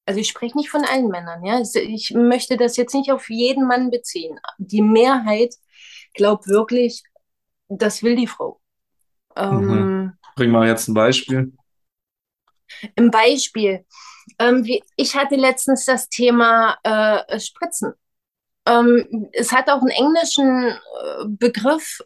[0.08, 1.60] also ich spreche nicht von allen Männern, ja.
[1.60, 4.40] Ich möchte das jetzt nicht auf jeden Mann beziehen.
[4.60, 5.56] Die Mehrheit
[6.16, 7.04] glaubt wirklich,
[7.70, 8.60] das will die Frau.
[9.36, 10.18] Ähm, mhm.
[10.36, 11.54] Bring mal jetzt ein Beispiel.
[12.96, 13.86] Ein Beispiel.
[14.40, 17.94] Ähm, wie, ich hatte letztens das Thema äh, Spritzen.
[18.66, 22.02] Ähm, es hat auch einen englischen äh, Begriff.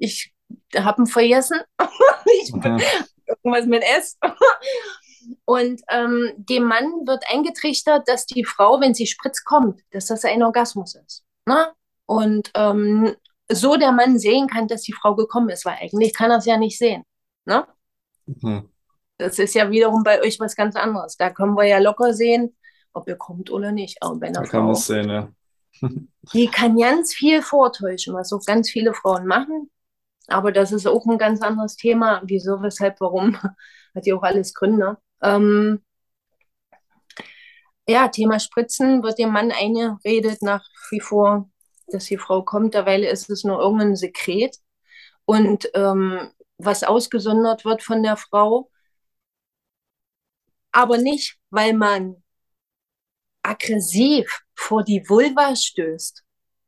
[0.00, 0.32] Ich
[0.76, 1.60] habe ihn vergessen.
[2.42, 2.80] ich, mhm.
[3.26, 4.18] Irgendwas mit S.
[5.44, 10.24] Und ähm, dem Mann wird eingetrichtert, dass die Frau, wenn sie spritzt, kommt, dass das
[10.24, 11.24] ein Orgasmus ist.
[11.44, 11.72] Ne?
[12.08, 13.14] Und ähm,
[13.52, 16.46] so der Mann sehen kann, dass die Frau gekommen ist, weil eigentlich kann er es
[16.46, 17.02] ja nicht sehen.
[17.44, 17.66] Ne?
[18.24, 18.70] Mhm.
[19.18, 21.18] Das ist ja wiederum bei euch was ganz anderes.
[21.18, 22.56] Da können wir ja locker sehen,
[22.94, 24.02] ob ihr kommt oder nicht.
[24.02, 25.28] Aber bei einer da kann man sehen, ja.
[26.32, 29.70] die kann ganz viel vortäuschen, was auch ganz viele Frauen machen.
[30.28, 32.22] Aber das ist auch ein ganz anderes Thema.
[32.24, 33.36] Wieso, weshalb, warum?
[33.94, 34.96] Hat ja auch alles Gründe.
[35.22, 35.82] Ähm,
[37.86, 41.50] ja, Thema Spritzen wird dem Mann eingeredet nach wie vor,
[41.92, 42.74] dass die Frau kommt.
[42.74, 44.56] Derweil ist es nur irgendein Sekret.
[45.24, 48.70] Und ähm, was ausgesondert wird von der Frau,
[50.72, 52.22] aber nicht, weil man
[53.42, 56.22] aggressiv vor die Vulva stößt,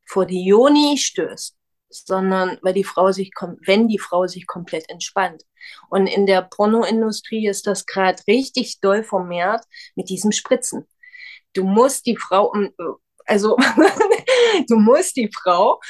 [0.06, 1.56] vor die Joni stößt,
[1.88, 3.30] sondern weil die Frau sich,
[3.66, 5.44] wenn die Frau sich komplett entspannt.
[5.90, 9.64] Und in der Pornoindustrie ist das gerade richtig doll vermehrt
[9.96, 10.86] mit diesem Spritzen.
[11.52, 12.52] Du musst die Frau,
[13.30, 13.56] also
[14.68, 15.80] du musst die Frau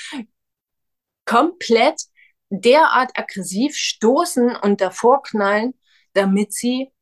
[1.25, 2.03] komplett
[2.51, 5.75] derart aggressiv stoßen und davor knallen,
[6.13, 6.93] damit sie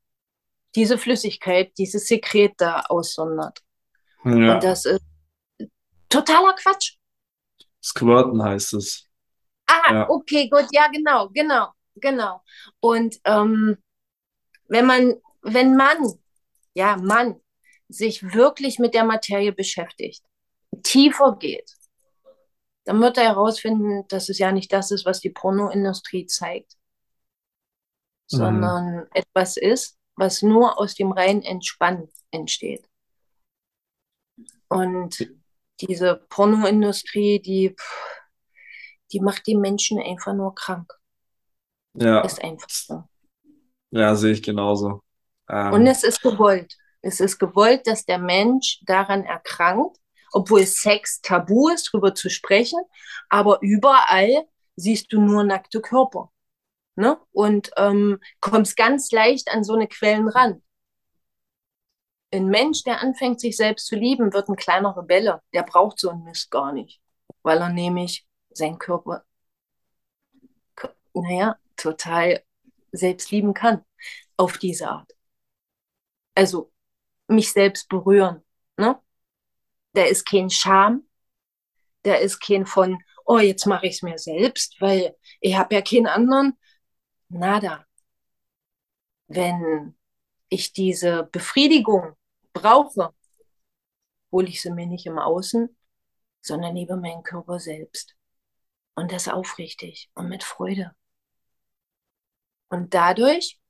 [0.75, 3.61] diese Flüssigkeit, dieses Sekret da aussondert.
[4.25, 4.55] Ja.
[4.55, 5.03] Und das ist
[6.09, 6.97] totaler Quatsch.
[7.83, 9.07] Squirten heißt es.
[9.67, 10.09] Ah, ja.
[10.09, 12.43] okay, gut, ja, genau, genau, genau.
[12.81, 13.77] Und ähm,
[14.69, 15.99] wenn man, wenn man,
[16.75, 17.41] ja, Mann,
[17.89, 20.23] sich wirklich mit der Materie beschäftigt,
[20.83, 21.75] tiefer geht,
[22.89, 26.73] dann wird er herausfinden, dass es ja nicht das ist, was die Pornoindustrie zeigt,
[28.33, 28.37] mhm.
[28.39, 32.89] sondern etwas ist, was nur aus dem reinen Entspannen entsteht.
[34.69, 35.31] Und
[35.81, 37.77] diese Pornoindustrie, die,
[39.13, 40.91] die macht die Menschen einfach nur krank.
[41.93, 42.21] Ja.
[42.21, 43.05] Ist einfach so.
[43.91, 45.03] Ja, sehe ich genauso.
[45.51, 46.75] Ähm, Und es ist gewollt.
[47.01, 49.97] Es ist gewollt, dass der Mensch daran erkrankt,
[50.33, 52.81] obwohl Sex tabu ist, darüber zu sprechen,
[53.29, 54.47] aber überall
[54.77, 56.31] siehst du nur nackte Körper.
[56.97, 57.19] Ne?
[57.33, 60.63] Und ähm, kommst ganz leicht an so eine Quellen ran
[62.33, 65.43] ein Mensch, der anfängt, sich selbst zu lieben, wird ein kleiner Rebelle.
[65.53, 67.01] Der braucht so einen Mist gar nicht,
[67.43, 69.25] weil er nämlich seinen Körper,
[71.15, 72.43] naja, total
[72.93, 73.85] selbst lieben kann.
[74.37, 75.13] Auf diese Art.
[76.35, 76.71] Also
[77.29, 78.45] mich selbst berühren.
[78.77, 79.01] Ne?
[79.93, 81.09] Da ist kein Scham.
[82.03, 85.83] Da ist kein von, oh, jetzt mache ich es mir selbst, weil ich habe ja
[85.83, 86.59] keinen anderen.
[87.29, 87.85] Nada.
[89.27, 89.97] Wenn
[90.49, 92.15] ich diese Befriedigung
[92.53, 93.15] brauche,
[94.33, 95.77] hole ich sie mir nicht im Außen,
[96.41, 98.15] sondern über meinen Körper selbst.
[98.95, 100.95] Und das aufrichtig und mit Freude.
[102.69, 103.61] Und dadurch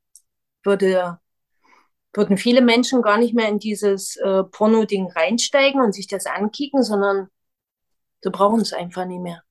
[0.63, 1.21] würde,
[2.19, 6.83] würden viele Menschen gar nicht mehr in dieses äh, Porno-Ding reinsteigen und sich das ankicken,
[6.83, 7.29] sondern
[8.23, 9.43] sie brauchen es einfach nicht mehr.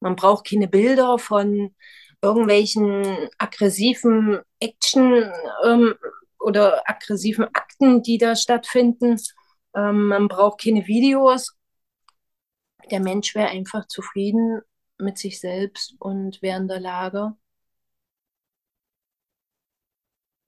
[0.00, 1.74] Man braucht keine Bilder von
[2.22, 5.30] irgendwelchen aggressiven Action,
[5.64, 5.94] ähm,
[6.40, 9.16] oder aggressiven Akten, die da stattfinden.
[9.74, 11.56] Ähm, man braucht keine Videos.
[12.90, 14.62] Der Mensch wäre einfach zufrieden
[14.98, 17.34] mit sich selbst und wäre in der Lage,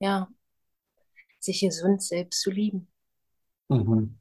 [0.02, 0.28] ja,
[1.38, 2.88] sich gesund selbst zu lieben.
[3.68, 4.18] Mhm.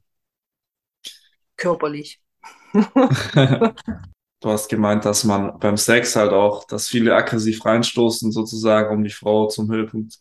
[1.57, 2.21] Körperlich.
[2.73, 3.73] du
[4.43, 9.09] hast gemeint, dass man beim Sex halt auch, dass viele aggressiv reinstoßen, sozusagen, um die
[9.09, 10.19] Frau zum Höhepunkt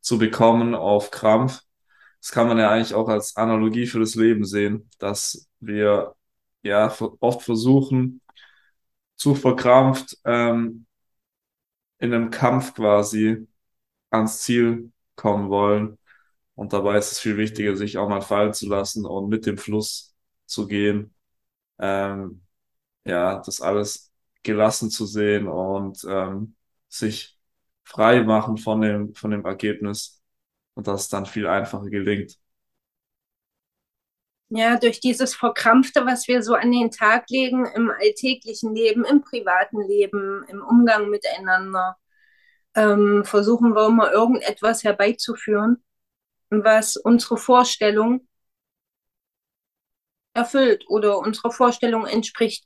[0.00, 1.62] zu bekommen auf Krampf.
[2.20, 6.14] Das kann man ja eigentlich auch als Analogie für das Leben sehen, dass wir
[6.62, 8.20] ja oft versuchen,
[9.16, 10.86] zu verkrampft ähm,
[11.98, 13.46] in einem Kampf quasi
[14.10, 15.98] ans Ziel kommen wollen.
[16.54, 19.58] Und dabei ist es viel wichtiger, sich auch mal fallen zu lassen und mit dem
[19.58, 20.16] Fluss
[20.46, 21.14] zu gehen.
[21.78, 22.42] Ähm,
[23.04, 24.12] ja, das alles
[24.42, 26.56] gelassen zu sehen und ähm,
[26.88, 27.38] sich
[27.84, 30.22] frei machen von dem, von dem Ergebnis
[30.74, 32.38] und das dann viel einfacher gelingt.
[34.50, 39.20] Ja, durch dieses Verkrampfte, was wir so an den Tag legen im alltäglichen Leben, im
[39.20, 41.98] privaten Leben, im Umgang miteinander,
[42.74, 45.82] ähm, versuchen wir immer irgendetwas herbeizuführen,
[46.50, 48.26] was unsere Vorstellung
[50.34, 52.64] erfüllt oder unserer Vorstellung entspricht.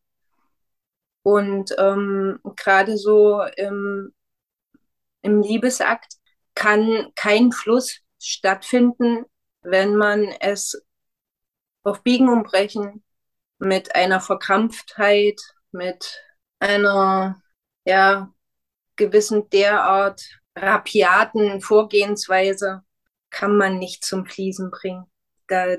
[1.23, 4.13] Und ähm, gerade so im
[5.23, 6.15] im Liebesakt
[6.55, 9.25] kann kein Fluss stattfinden,
[9.63, 10.85] wenn man es
[11.85, 13.03] auf Biegen und Brechen
[13.59, 15.41] mit einer Verkrampftheit,
[15.71, 16.21] mit
[16.59, 17.43] einer
[17.85, 18.33] ja,
[18.97, 20.23] gewissen derart
[20.57, 22.83] rapiaten Vorgehensweise
[23.31, 25.07] kann man nicht zum Fließen bringen.
[25.49, 25.77] Da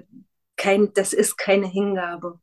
[0.56, 2.40] kein, das ist keine Hingabe.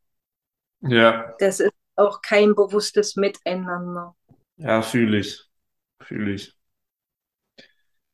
[0.81, 1.35] Ja.
[1.39, 4.17] Das ist auch kein bewusstes Miteinander.
[4.57, 5.43] Ja, fühle ich.
[6.03, 6.55] Fühle ich.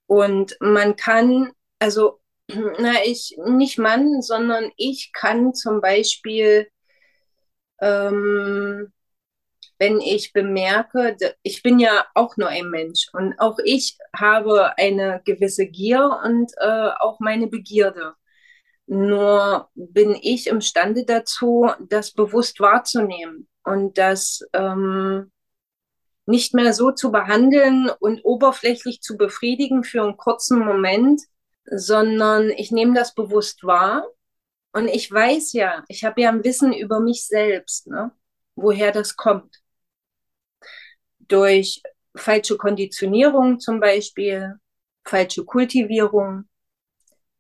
[0.07, 6.69] Und man kann, also, na, ich, nicht Mann, sondern ich kann zum Beispiel,
[7.81, 8.93] ähm,
[9.79, 15.21] wenn ich bemerke, ich bin ja auch nur ein Mensch und auch ich habe eine
[15.25, 18.15] gewisse Gier und äh, auch meine Begierde.
[18.87, 25.31] Nur bin ich imstande dazu, das bewusst wahrzunehmen und das ähm,
[26.27, 31.21] nicht mehr so zu behandeln und oberflächlich zu befriedigen für einen kurzen Moment,
[31.65, 34.07] sondern ich nehme das bewusst wahr.
[34.73, 38.13] Und ich weiß ja, ich habe ja ein Wissen über mich selbst, ne?
[38.57, 39.63] woher das kommt.
[41.29, 41.83] Durch
[42.15, 44.55] falsche Konditionierung zum Beispiel,
[45.05, 46.49] falsche Kultivierung,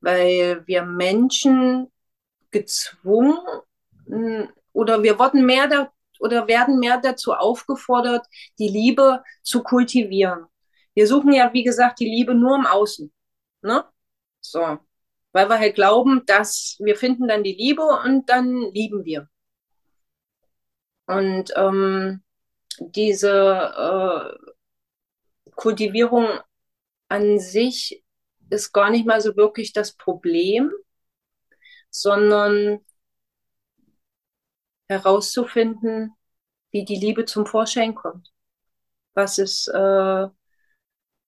[0.01, 1.91] weil wir Menschen
[2.51, 3.39] gezwungen
[4.73, 8.27] oder wir wurden mehr da, oder werden mehr dazu aufgefordert,
[8.59, 10.47] die Liebe zu kultivieren.
[10.95, 13.13] Wir suchen ja, wie gesagt, die Liebe nur im Außen.
[13.63, 13.85] Ne?
[14.41, 14.79] So.
[15.33, 19.29] Weil wir halt glauben, dass wir finden dann die Liebe und dann lieben wir.
[21.07, 22.23] Und ähm,
[22.81, 23.31] diese
[25.47, 26.29] äh, Kultivierung
[27.09, 28.05] an sich
[28.51, 30.71] ist gar nicht mal so wirklich das Problem,
[31.91, 32.81] sondern
[34.89, 36.15] herauszufinden,
[36.71, 38.33] wie die Liebe zum Vorschein kommt.
[39.15, 40.27] Was es, äh,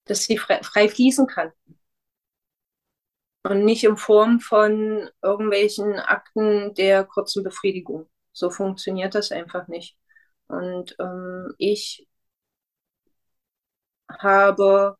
[0.05, 1.51] dass sie frei, frei fließen kann.
[3.43, 8.09] Und nicht in Form von irgendwelchen Akten der kurzen Befriedigung.
[8.31, 9.98] So funktioniert das einfach nicht.
[10.49, 12.05] Und ähm, ich
[14.21, 14.95] habe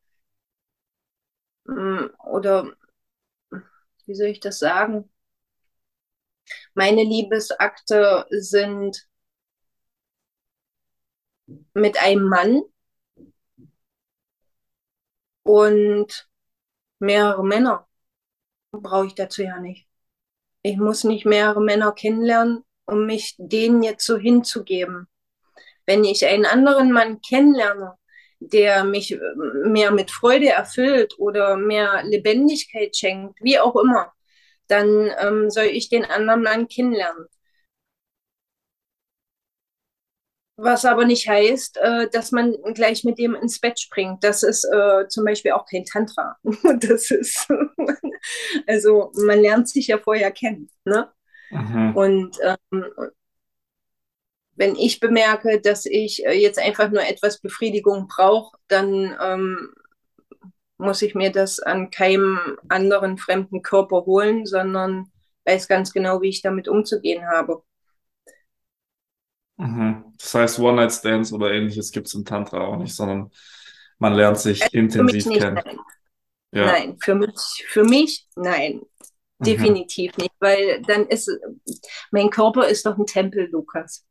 [1.68, 2.76] mm, oder
[4.06, 5.10] wie soll ich das sagen?
[6.74, 9.08] Meine Liebesakte sind
[11.74, 12.62] mit einem Mann
[15.44, 16.30] und
[17.00, 17.88] mehrere Männer.
[18.72, 19.88] Brauche ich dazu ja nicht.
[20.64, 25.08] Ich muss nicht mehrere Männer kennenlernen, um mich denen jetzt so hinzugeben.
[25.90, 27.96] Wenn ich einen anderen Mann kennenlerne,
[28.40, 29.18] der mich
[29.66, 34.14] mehr mit Freude erfüllt oder mehr Lebendigkeit schenkt, wie auch immer,
[34.68, 37.26] dann ähm, soll ich den anderen Mann kennenlernen.
[40.58, 44.24] Was aber nicht heißt, äh, dass man gleich mit dem ins Bett springt.
[44.24, 46.38] Das ist äh, zum Beispiel auch kein Tantra.
[46.82, 47.48] das ist,
[48.68, 50.70] also man lernt sich ja vorher kennen.
[50.86, 51.12] Ne?
[51.50, 51.96] Mhm.
[51.96, 52.86] Und ähm,
[54.60, 59.70] wenn ich bemerke, dass ich äh, jetzt einfach nur etwas Befriedigung brauche, dann ähm,
[60.78, 65.12] muss ich mir das an keinem anderen fremden Körper holen, sondern
[65.46, 67.64] weiß ganz genau, wie ich damit umzugehen habe.
[69.56, 70.14] Mhm.
[70.18, 73.32] Das heißt, One-Night-Stands oder ähnliches gibt es im Tantra auch nicht, sondern
[73.98, 75.56] man lernt sich also intensiv kennen.
[75.56, 75.80] Nein.
[76.52, 76.66] Ja.
[76.66, 78.82] nein, für mich, für mich nein.
[79.38, 79.46] Mhm.
[79.46, 81.32] Definitiv nicht, weil dann ist
[82.12, 84.06] mein Körper ist doch ein Tempel, Lukas.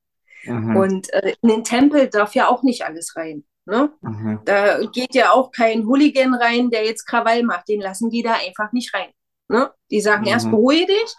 [0.45, 0.76] Mhm.
[0.76, 3.45] Und äh, in den Tempel darf ja auch nicht alles rein.
[3.66, 3.93] Ne?
[4.01, 4.41] Mhm.
[4.45, 7.68] Da geht ja auch kein Hooligan rein, der jetzt Krawall macht.
[7.68, 9.11] Den lassen die da einfach nicht rein.
[9.49, 9.70] Ne?
[9.91, 10.28] Die sagen mhm.
[10.28, 11.14] erst beruhige dich,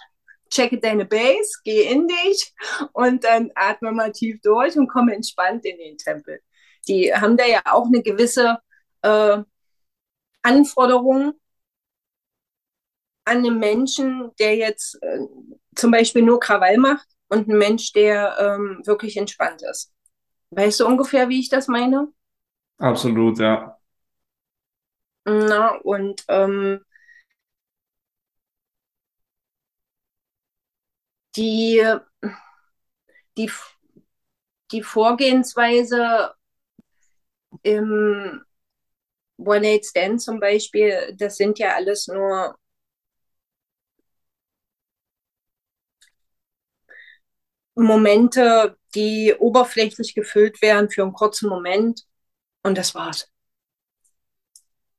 [0.49, 2.53] checke deine Base, geh in dich
[2.93, 6.41] und dann atme mal tief durch und komme entspannt in den Tempel.
[6.87, 8.57] Die haben da ja auch eine gewisse
[9.03, 9.37] äh,
[10.41, 11.33] Anforderung
[13.25, 15.19] an einen Menschen, der jetzt äh,
[15.75, 19.91] zum Beispiel nur Krawall macht und ein Mensch, der ähm, wirklich entspannt ist.
[20.51, 22.09] Weißt du ungefähr, wie ich das meine?
[22.79, 23.77] Absolut, ja.
[25.25, 26.81] Na, und ähm,
[31.35, 31.81] die,
[33.37, 33.49] die,
[34.71, 36.33] die Vorgehensweise
[37.63, 38.43] im
[39.37, 42.55] One-Night-Stand zum Beispiel, das sind ja alles nur
[47.83, 52.03] Momente, die oberflächlich gefüllt werden für einen kurzen Moment
[52.63, 53.29] und das war's.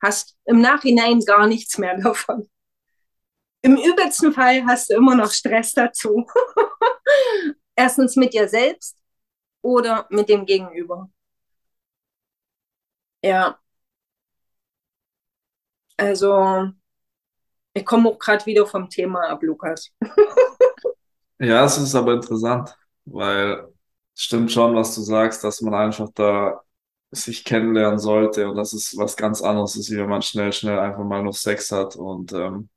[0.03, 2.49] Hast im Nachhinein gar nichts mehr davon.
[3.63, 6.27] Im übelsten Fall hast du immer noch Stress dazu.
[7.77, 8.97] Erstens mit dir selbst
[9.63, 11.11] oder mit dem Gegenüber.
[13.23, 13.61] Ja.
[15.99, 16.73] Also,
[17.75, 19.91] ich komme auch gerade wieder vom Thema ab, Lukas.
[21.41, 23.67] ja, es ist aber interessant, weil
[24.15, 26.61] es stimmt schon, was du sagst, dass man einfach da
[27.11, 30.79] sich kennenlernen sollte und dass es was ganz anderes ist, wie wenn man schnell, schnell
[30.79, 32.69] einfach mal noch Sex hat und ähm,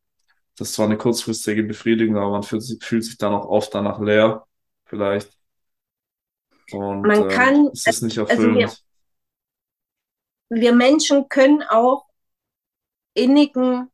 [0.57, 3.99] das ist zwar eine kurzfristige Befriedigung, aber man fühlt, fühlt sich dann auch oft danach
[3.99, 4.45] leer,
[4.86, 5.38] vielleicht.
[6.72, 8.84] Und Man ähm, kann, es ist nicht also erfüllend.
[10.49, 12.05] wir, wir Menschen können auch
[13.16, 13.89] innigen,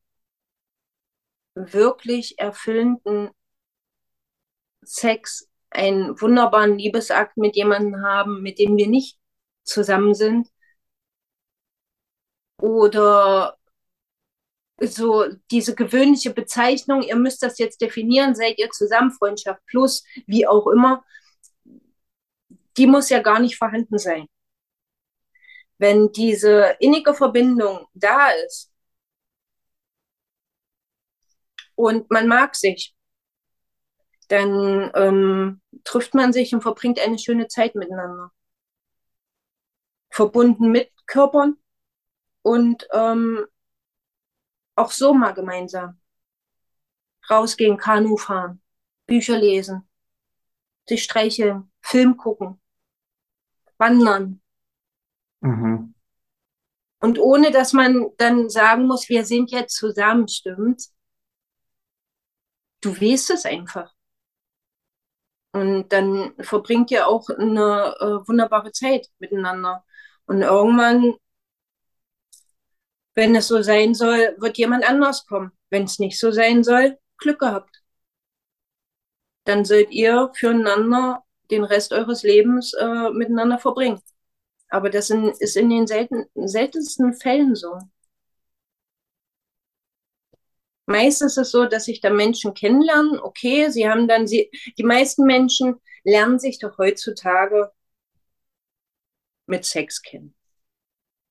[1.55, 3.32] wirklich erfüllenden
[4.90, 9.20] Sex, einen wunderbaren Liebesakt mit jemandem haben, mit dem wir nicht
[9.64, 10.48] zusammen sind.
[12.58, 13.58] Oder
[14.82, 20.48] so diese gewöhnliche Bezeichnung, ihr müsst das jetzt definieren, seid ihr zusammen, Freundschaft plus, wie
[20.48, 21.04] auch immer,
[22.78, 24.28] die muss ja gar nicht vorhanden sein.
[25.78, 28.72] Wenn diese innige Verbindung da ist
[31.76, 32.96] und man mag sich,
[34.30, 38.32] dann ähm, trifft man sich und verbringt eine schöne Zeit miteinander.
[40.11, 41.57] Verbunden mit Körpern
[42.43, 43.45] und ähm,
[44.75, 45.99] auch so mal gemeinsam.
[47.30, 48.61] Rausgehen, Kanu fahren,
[49.05, 49.88] Bücher lesen,
[50.88, 52.61] sich streicheln, Film gucken,
[53.77, 54.41] wandern.
[55.41, 55.95] Mhm.
[56.99, 60.84] Und ohne dass man dann sagen muss, wir sind jetzt zusammen, stimmt.
[62.82, 63.93] Du weißt es einfach.
[65.52, 69.84] Und dann verbringt ihr auch eine äh, wunderbare Zeit miteinander.
[70.26, 71.16] Und irgendwann,
[73.16, 75.52] wenn es so sein soll, wird jemand anders kommen.
[75.70, 77.82] Wenn es nicht so sein soll, Glück gehabt.
[79.45, 84.02] Dann sollt ihr füreinander den Rest eures Lebens äh, miteinander verbringen.
[84.70, 87.80] Aber das in, ist in den selten, seltensten Fällen so.
[90.90, 93.20] Meist ist es so, dass sich da Menschen kennenlernen.
[93.20, 97.72] Okay, sie haben dann, sie, die meisten Menschen lernen sich doch heutzutage
[99.46, 100.34] mit Sex kennen.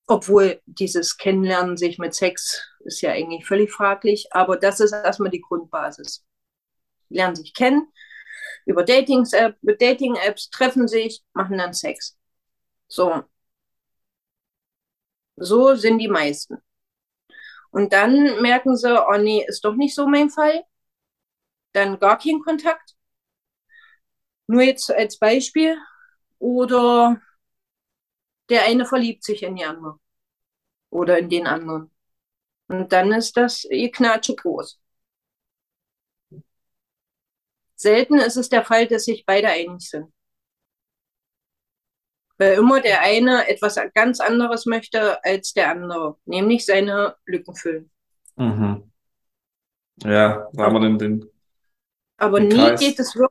[0.07, 5.31] Obwohl dieses Kennenlernen sich mit Sex ist ja eigentlich völlig fraglich, aber das ist erstmal
[5.31, 6.25] die Grundbasis.
[7.09, 7.89] Lernen sich kennen,
[8.65, 10.17] über Dating-Apps, Dating
[10.53, 12.17] treffen sich, machen dann Sex.
[12.87, 13.25] So.
[15.37, 16.59] So sind die meisten.
[17.71, 20.65] Und dann merken sie, oh nee, ist doch nicht so mein Fall.
[21.73, 22.95] Dann gar kein Kontakt.
[24.47, 25.77] Nur jetzt als Beispiel.
[26.39, 27.21] Oder
[28.51, 29.99] der eine verliebt sich in die andere.
[30.91, 31.91] Oder in den anderen.
[32.69, 34.81] Und dann ist das ihr Knatsche groß.
[37.77, 40.13] Selten ist es der Fall, dass sich beide einig sind.
[42.39, 47.91] Weil immer der eine etwas ganz anderes möchte als der andere, nämlich seine Lücken füllen.
[48.37, 48.89] Mhm.
[50.05, 51.31] Ja, da haben wir den, den,
[52.17, 52.81] Aber den nie Kreis.
[52.81, 53.29] geht es wir-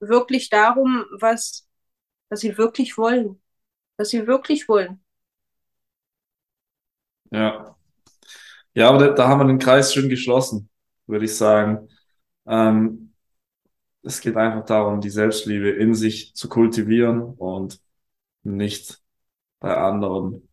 [0.00, 1.68] wirklich darum, was,
[2.30, 3.42] was sie wirklich wollen.
[3.98, 5.04] Was sie wirklich wollen.
[7.30, 7.76] Ja.
[8.74, 10.68] Ja, aber da, da haben wir den Kreis schön geschlossen,
[11.06, 11.88] würde ich sagen.
[12.46, 13.14] Ähm,
[14.02, 17.80] es geht einfach darum, die Selbstliebe in sich zu kultivieren und
[18.44, 19.00] nicht
[19.60, 20.48] bei anderen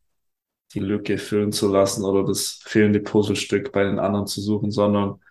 [0.74, 5.22] die Lücke füllen zu lassen oder das fehlende Puzzlestück bei den anderen zu suchen, sondern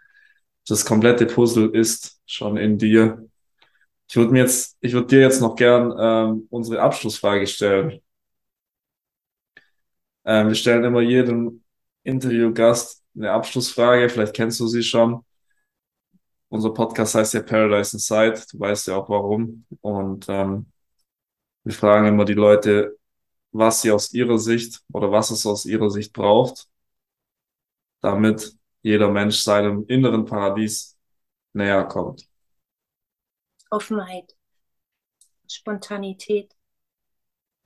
[0.69, 3.27] das komplette Puzzle ist schon in dir.
[4.09, 8.01] Ich würde mir jetzt, ich würde dir jetzt noch gern ähm, unsere Abschlussfrage stellen.
[10.25, 11.63] Ähm, wir stellen immer jedem
[12.05, 14.09] Interviewgast eine Abschlussfrage.
[14.09, 15.25] Vielleicht kennst du sie schon.
[16.49, 18.43] Unser Podcast heißt ja Paradise Inside.
[18.51, 19.65] Du weißt ja auch warum.
[19.81, 20.67] Und ähm,
[21.71, 22.99] wir fragen immer die Leute,
[23.53, 26.69] was sie aus ihrer Sicht oder was es aus ihrer Sicht braucht,
[28.01, 30.99] damit jeder Mensch seinem inneren Paradies
[31.53, 32.29] näher kommt.
[33.71, 34.37] Offenheit,
[35.47, 36.55] Spontanität,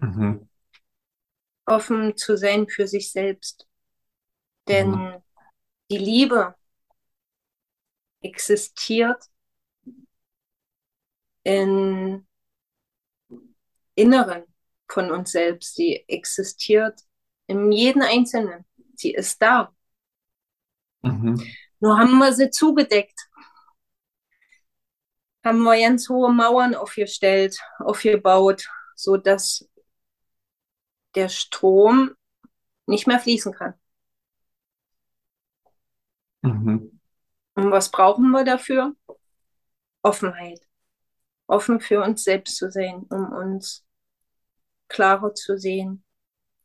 [0.01, 0.47] Mhm.
[1.67, 3.67] offen zu sein für sich selbst.
[4.69, 5.23] Denn Mhm.
[5.91, 6.55] die Liebe
[8.23, 9.31] existiert
[11.45, 12.27] im
[13.95, 14.45] Inneren
[14.89, 15.75] von uns selbst.
[15.75, 17.01] Sie existiert
[17.47, 18.65] in jedem Einzelnen.
[18.95, 19.75] Sie ist da.
[21.03, 21.43] Mhm.
[21.81, 23.29] Nur haben wir sie zugedeckt.
[25.45, 29.69] Haben wir ganz hohe Mauern aufgestellt, aufgebaut, sodass
[31.15, 32.15] der Strom
[32.87, 33.75] nicht mehr fließen kann.
[36.43, 37.01] Mhm.
[37.55, 38.95] Und was brauchen wir dafür?
[40.03, 40.61] Offenheit.
[41.47, 43.84] Offen für uns selbst zu sein, um uns
[44.89, 46.05] klarer zu sehen,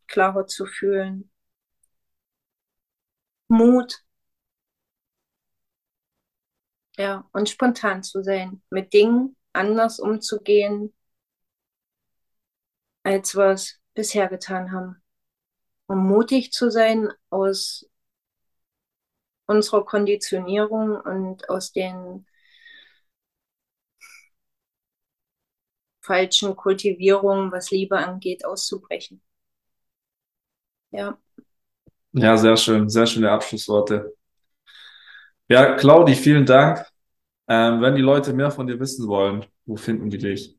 [0.07, 1.30] klarer zu fühlen.
[3.47, 4.03] Mut.
[6.97, 10.93] Ja, und spontan zu sein, mit Dingen anders umzugehen,
[13.03, 15.01] als wir es bisher getan haben.
[15.88, 17.89] Um mutig zu sein aus
[19.47, 22.28] unserer Konditionierung und aus den
[26.10, 29.22] falschen Kultivierungen, was Liebe angeht, auszubrechen.
[30.89, 31.20] Ja.
[32.14, 34.16] Ja, sehr schön, sehr schöne Abschlussworte.
[35.47, 36.84] Ja, Claudi, vielen Dank.
[37.47, 40.57] Ähm, wenn die Leute mehr von dir wissen wollen, wo finden die dich?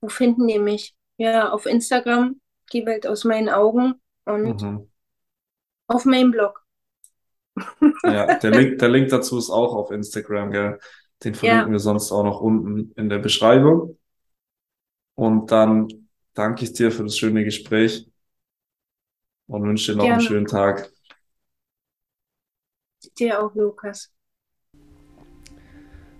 [0.00, 0.96] Wo finden die mich?
[1.16, 2.40] Ja, auf Instagram,
[2.72, 4.90] die Welt aus meinen Augen und mhm.
[5.86, 6.64] auf meinem Blog.
[8.02, 10.80] Ja, der Link, der Link dazu ist auch auf Instagram, gell?
[11.24, 11.72] Den verlinken ja.
[11.72, 13.98] wir sonst auch noch unten in der Beschreibung.
[15.14, 15.88] Und dann
[16.34, 18.08] danke ich dir für das schöne Gespräch
[19.46, 20.18] und wünsche dir noch Gerne.
[20.18, 20.90] einen schönen Tag.
[23.18, 24.10] Dir auch, Lukas.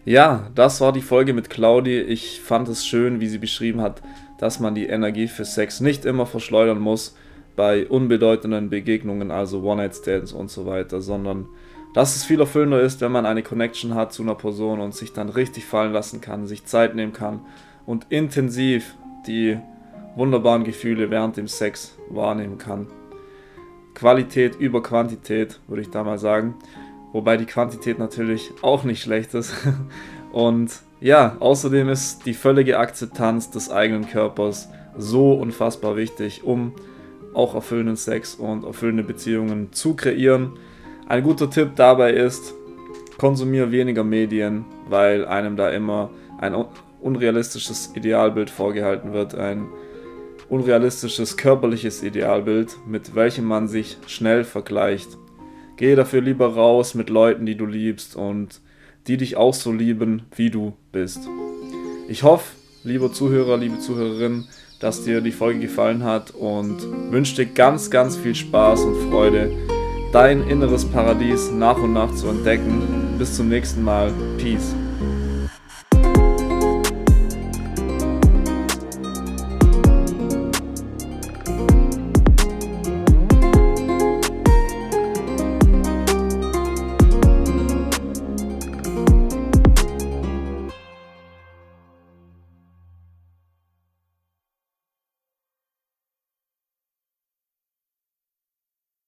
[0.05, 2.01] Ja, das war die Folge mit Claudi.
[2.01, 4.03] Ich fand es schön, wie sie beschrieben hat,
[4.39, 7.17] dass man die Energie für Sex nicht immer verschleudern muss
[7.55, 11.49] bei unbedeutenden Begegnungen, also One-Night-Stands und so weiter, sondern
[11.95, 15.13] dass es viel erfüllender ist, wenn man eine Connection hat zu einer Person und sich
[15.13, 17.41] dann richtig fallen lassen kann, sich Zeit nehmen kann
[17.87, 18.95] und intensiv
[19.27, 19.59] die
[20.17, 22.87] wunderbaren Gefühle während dem Sex wahrnehmen kann.
[23.95, 26.55] Qualität über Quantität, würde ich da mal sagen.
[27.13, 29.53] Wobei die Quantität natürlich auch nicht schlecht ist.
[30.33, 36.73] Und ja, außerdem ist die völlige Akzeptanz des eigenen Körpers so unfassbar wichtig, um
[37.35, 40.53] auch erfüllenden Sex und erfüllende Beziehungen zu kreieren.
[41.09, 42.55] Ein guter Tipp dabei ist,
[43.19, 46.55] konsumiere weniger Medien, weil einem da immer ein
[47.01, 49.69] unrealistisches Idealbild vorgehalten wird, ein
[50.49, 55.19] unrealistisches körperliches Idealbild, mit welchem man sich schnell vergleicht.
[55.77, 58.61] Gehe dafür lieber raus mit Leuten, die du liebst und
[59.07, 61.29] die dich auch so lieben, wie du bist.
[62.09, 64.47] Ich hoffe, lieber Zuhörer, liebe Zuhörerin,
[64.81, 66.79] dass dir die Folge gefallen hat und
[67.11, 69.51] wünsche dir ganz, ganz viel Spaß und Freude,
[70.13, 73.17] dein inneres Paradies nach und nach zu entdecken.
[73.19, 74.13] Bis zum nächsten Mal.
[74.39, 74.75] Peace.